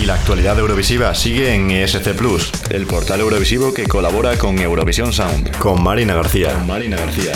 Y 0.00 0.06
la 0.06 0.14
actualidad 0.14 0.56
eurovisiva 0.60 1.12
sigue 1.16 1.54
en 1.54 1.72
ESC 1.72 2.14
Plus, 2.14 2.52
el 2.70 2.86
portal 2.86 3.18
eurovisivo 3.18 3.74
que 3.74 3.88
colabora 3.88 4.38
con 4.38 4.60
Eurovisión 4.60 5.12
Sound. 5.12 5.58
Con 5.58 5.82
Marina 5.82 6.14
García. 6.14 6.54
Con 6.54 6.68
Marina 6.68 6.96
García. 6.96 7.32